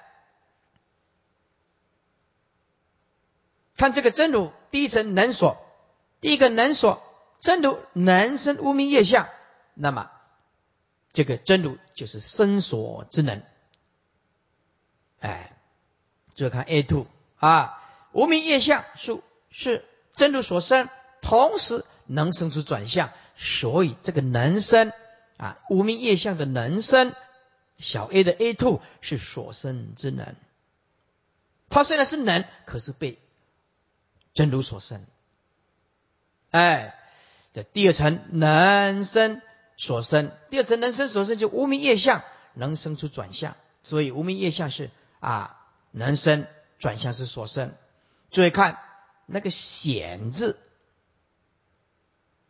[3.77, 5.57] 看这个真如第一层能所，
[6.21, 7.01] 第一个能所
[7.39, 9.29] 真如能生无名业相，
[9.75, 10.11] 那么。
[11.13, 13.43] 这个真如就是生所之能，
[15.21, 15.57] 哎，
[16.35, 17.07] 就看 A two
[17.39, 20.91] 啊，无名业相是是真如所生，
[21.23, 24.93] 同时能生出转向，所以这个能生
[25.37, 27.15] 啊，无名业相的能生，
[27.79, 30.35] 小 a 的 A two 是所生之能，
[31.69, 33.19] 它虽然是能，可是被
[34.35, 35.05] 真如所生，
[36.51, 36.95] 哎，
[37.55, 39.43] 这第二层能生。
[39.79, 42.25] 所生，第二层能生所生就无名业相
[42.55, 45.61] 能生出转向，所以无名业相是啊
[45.91, 46.47] 能生
[46.79, 47.75] 转向是所生。
[48.31, 48.79] 注意看
[49.27, 50.59] 那个显字，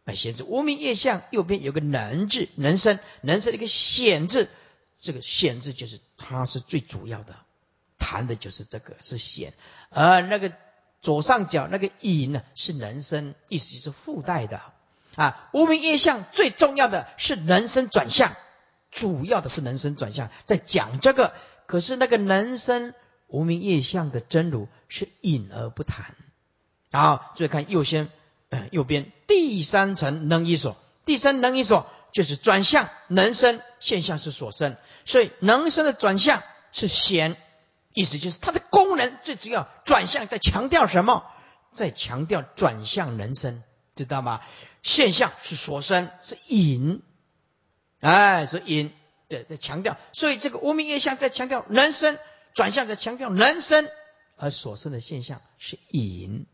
[0.06, 4.48] 啊显字无名业相右边有个能字，能生能生一个显字，
[4.98, 7.36] 这个显字就是它是最主要的，
[7.98, 9.52] 谈的就是这个是显，
[9.90, 10.52] 而那个
[11.02, 14.62] 左上角那个隐呢是能生，意思是附带的。
[15.16, 18.36] 啊，无名业相最重要的是人生转向，
[18.90, 21.32] 主要的是人生转向，在讲这个。
[21.64, 22.92] 可是那个人生
[23.26, 26.14] 无名业相的真如是隐而不谈。
[26.92, 28.10] 好，注意看右先，
[28.70, 36.42] 右边第三层能一所，第三能一所就是转向人生现象是所生，所以人生的转向
[36.72, 37.36] 是显，
[37.92, 41.24] 意思就是它的功能最主要转向，在强调什么？
[41.72, 43.62] 在强调转向人生，
[43.94, 44.40] 知道吗？
[44.82, 47.02] 现象是所生，是隐，
[48.00, 48.92] 哎，是隐，
[49.28, 52.18] 对，在强调，所以这个无名业相在强调人生
[52.54, 53.86] 转向，在强调人生，
[54.36, 56.46] 而所生的现象是隐，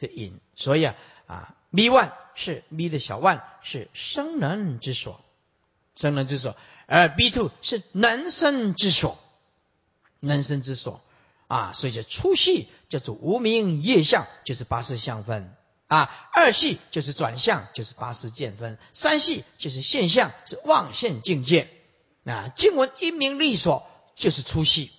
[0.00, 0.94] 这隐，所以啊
[1.26, 5.20] 啊，mi one 是 mi 的小 one 是生能之所，
[5.94, 9.18] 生能之所，而 b two 是能生之所，
[10.20, 11.02] 能生之所，
[11.48, 15.54] 啊，所以叫粗细叫做无名业相，就是八识相分。
[15.86, 21.68] 啊，二系就是转向，就是八识见分；三系就是现象，是妄现境界。
[22.24, 24.92] 啊，经文因明利所，就是粗细，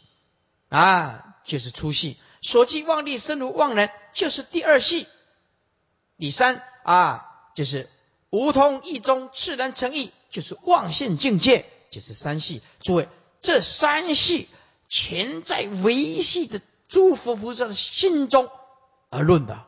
[0.68, 2.18] 啊，就是粗细。
[2.42, 5.08] 所记妄力生如妄人，就是第二系。
[6.18, 7.90] 第三啊，就是
[8.30, 12.62] 无通意中自然成意，就是妄现境界，就是三系。
[12.82, 13.10] 诸位，
[13.42, 14.48] 这三系
[14.88, 18.50] 全在维系的诸佛菩萨的心中
[19.10, 19.66] 而论的。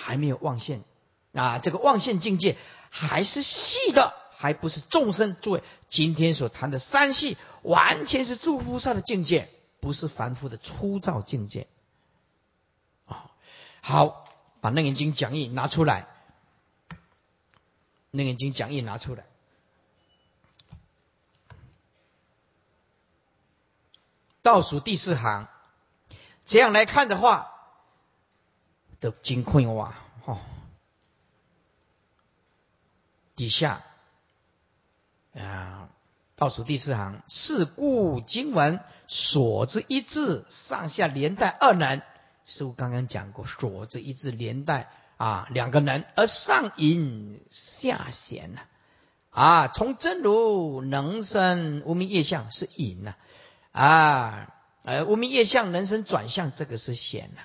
[0.00, 0.84] 还没有望现
[1.32, 2.56] 啊，这个望现境界
[2.88, 5.34] 还是细的，还不是众生。
[5.40, 9.48] 诸位，今天所谈的三系，完全是诸菩萨的境界，
[9.80, 11.66] 不是凡夫的粗糙境界。
[13.80, 14.28] 好，
[14.60, 16.06] 把《楞严经》讲义拿出来，
[18.10, 19.24] 《楞严经》讲义拿出来，
[24.42, 25.48] 倒数第四行，
[26.44, 27.54] 这样来看的话。
[29.00, 29.94] 都金困哇！
[30.24, 30.40] 哦，
[33.36, 33.84] 底下
[35.34, 35.88] 啊，
[36.34, 42.02] 倒数第四行，是故经文所之一字，上下连带二能。
[42.48, 48.62] 师傅刚刚讲过，所之一字连带啊两个能，而上隐下显呢？
[49.28, 53.14] 啊，从真如能生无名业相是隐呐，
[53.70, 57.42] 啊，呃无名业相能生转向，这个是显呐。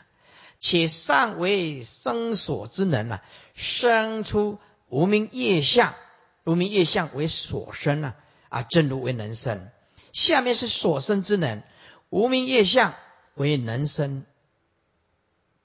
[0.62, 3.24] 且上为生所之能啊，
[3.54, 5.94] 生出无名业相，
[6.46, 8.16] 无名业相为所生啊。
[8.48, 9.70] 啊，正如为能生，
[10.14, 11.62] 下面是所生之能，
[12.10, 12.94] 无名业相
[13.34, 14.26] 为能生，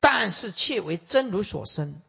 [0.01, 2.01] 但是却为真如所生，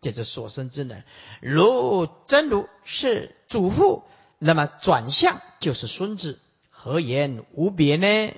[0.00, 1.02] 这是所生之能。
[1.40, 4.04] 如真如是祖父，
[4.38, 6.38] 那么转向就是孙子，
[6.70, 8.34] 何言无别呢？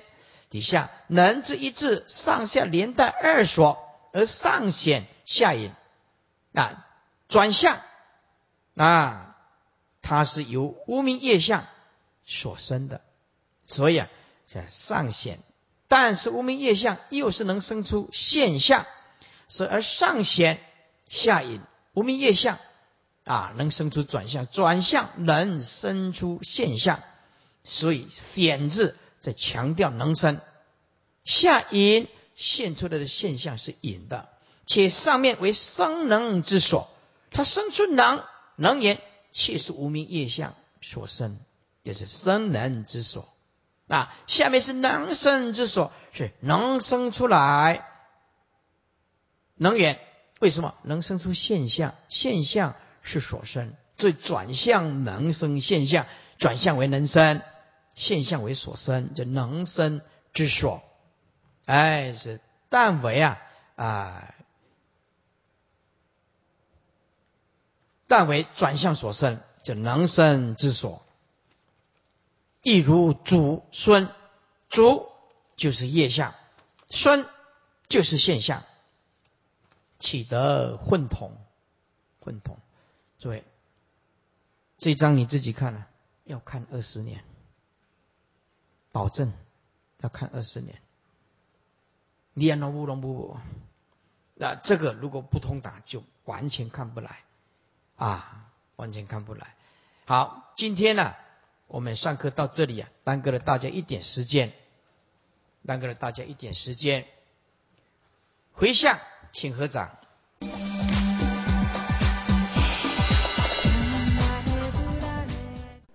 [0.49, 3.79] 底下能之一字，上下连带二所，
[4.11, 5.71] 而上显下隐
[6.53, 6.85] 啊，
[7.27, 7.79] 转向
[8.75, 9.29] 啊。
[10.05, 11.65] 它是由无名业相
[12.25, 12.99] 所生的，
[13.65, 14.09] 所以啊，
[14.67, 15.39] 上显，
[15.95, 18.87] 但是无名业相又是能生出现象，
[19.47, 20.59] 所以而上显
[21.07, 21.61] 下隐，
[21.93, 22.57] 无名业相
[23.25, 27.03] 啊能生出转向，转向能生出现象，
[27.63, 30.41] 所以显字在强调能生，
[31.25, 34.29] 下隐现出来的现象是隐的，
[34.65, 36.89] 且上面为生能之所，
[37.29, 38.23] 它生出能
[38.55, 38.99] 能言。
[39.31, 41.39] 切是无名业相所生，
[41.83, 43.32] 就是生能之所。
[43.87, 47.85] 啊，下面是能生之所，是能生出来
[49.55, 49.99] 能源。
[50.39, 51.95] 为什么能生出现象？
[52.09, 56.05] 现象是所生，所以转向能生现象，
[56.37, 57.41] 转向为能生，
[57.95, 60.01] 现象为所生，就能生
[60.33, 60.83] 之所。
[61.65, 63.41] 哎，是但为啊
[63.75, 64.33] 啊。
[68.07, 71.05] 但为转向所生，就能生之所。
[72.63, 74.09] 亦如祖孙，
[74.69, 75.11] 祖
[75.57, 76.33] 就是业相，
[76.89, 77.25] 孙
[77.89, 78.63] 就是现象，
[79.99, 81.37] 起得混同，
[82.21, 82.57] 混同。
[83.19, 83.43] 诸位，
[84.77, 85.87] 这一章你自己看了，
[86.23, 87.25] 要看二十年，
[88.93, 89.33] 保证
[89.99, 90.81] 要看二十年。
[92.33, 93.37] 你也能乌龙不？
[94.35, 97.23] 那这个如果不通达，就完全看不来。
[97.97, 99.53] 啊，完全看不来。
[100.05, 101.13] 好，今天呢，
[101.73, 104.51] 我们上课到这里啊，耽搁了大家一点时间，
[105.65, 107.03] 耽搁了大家一点时间。
[108.51, 108.99] 回向，
[109.31, 109.89] 请合掌。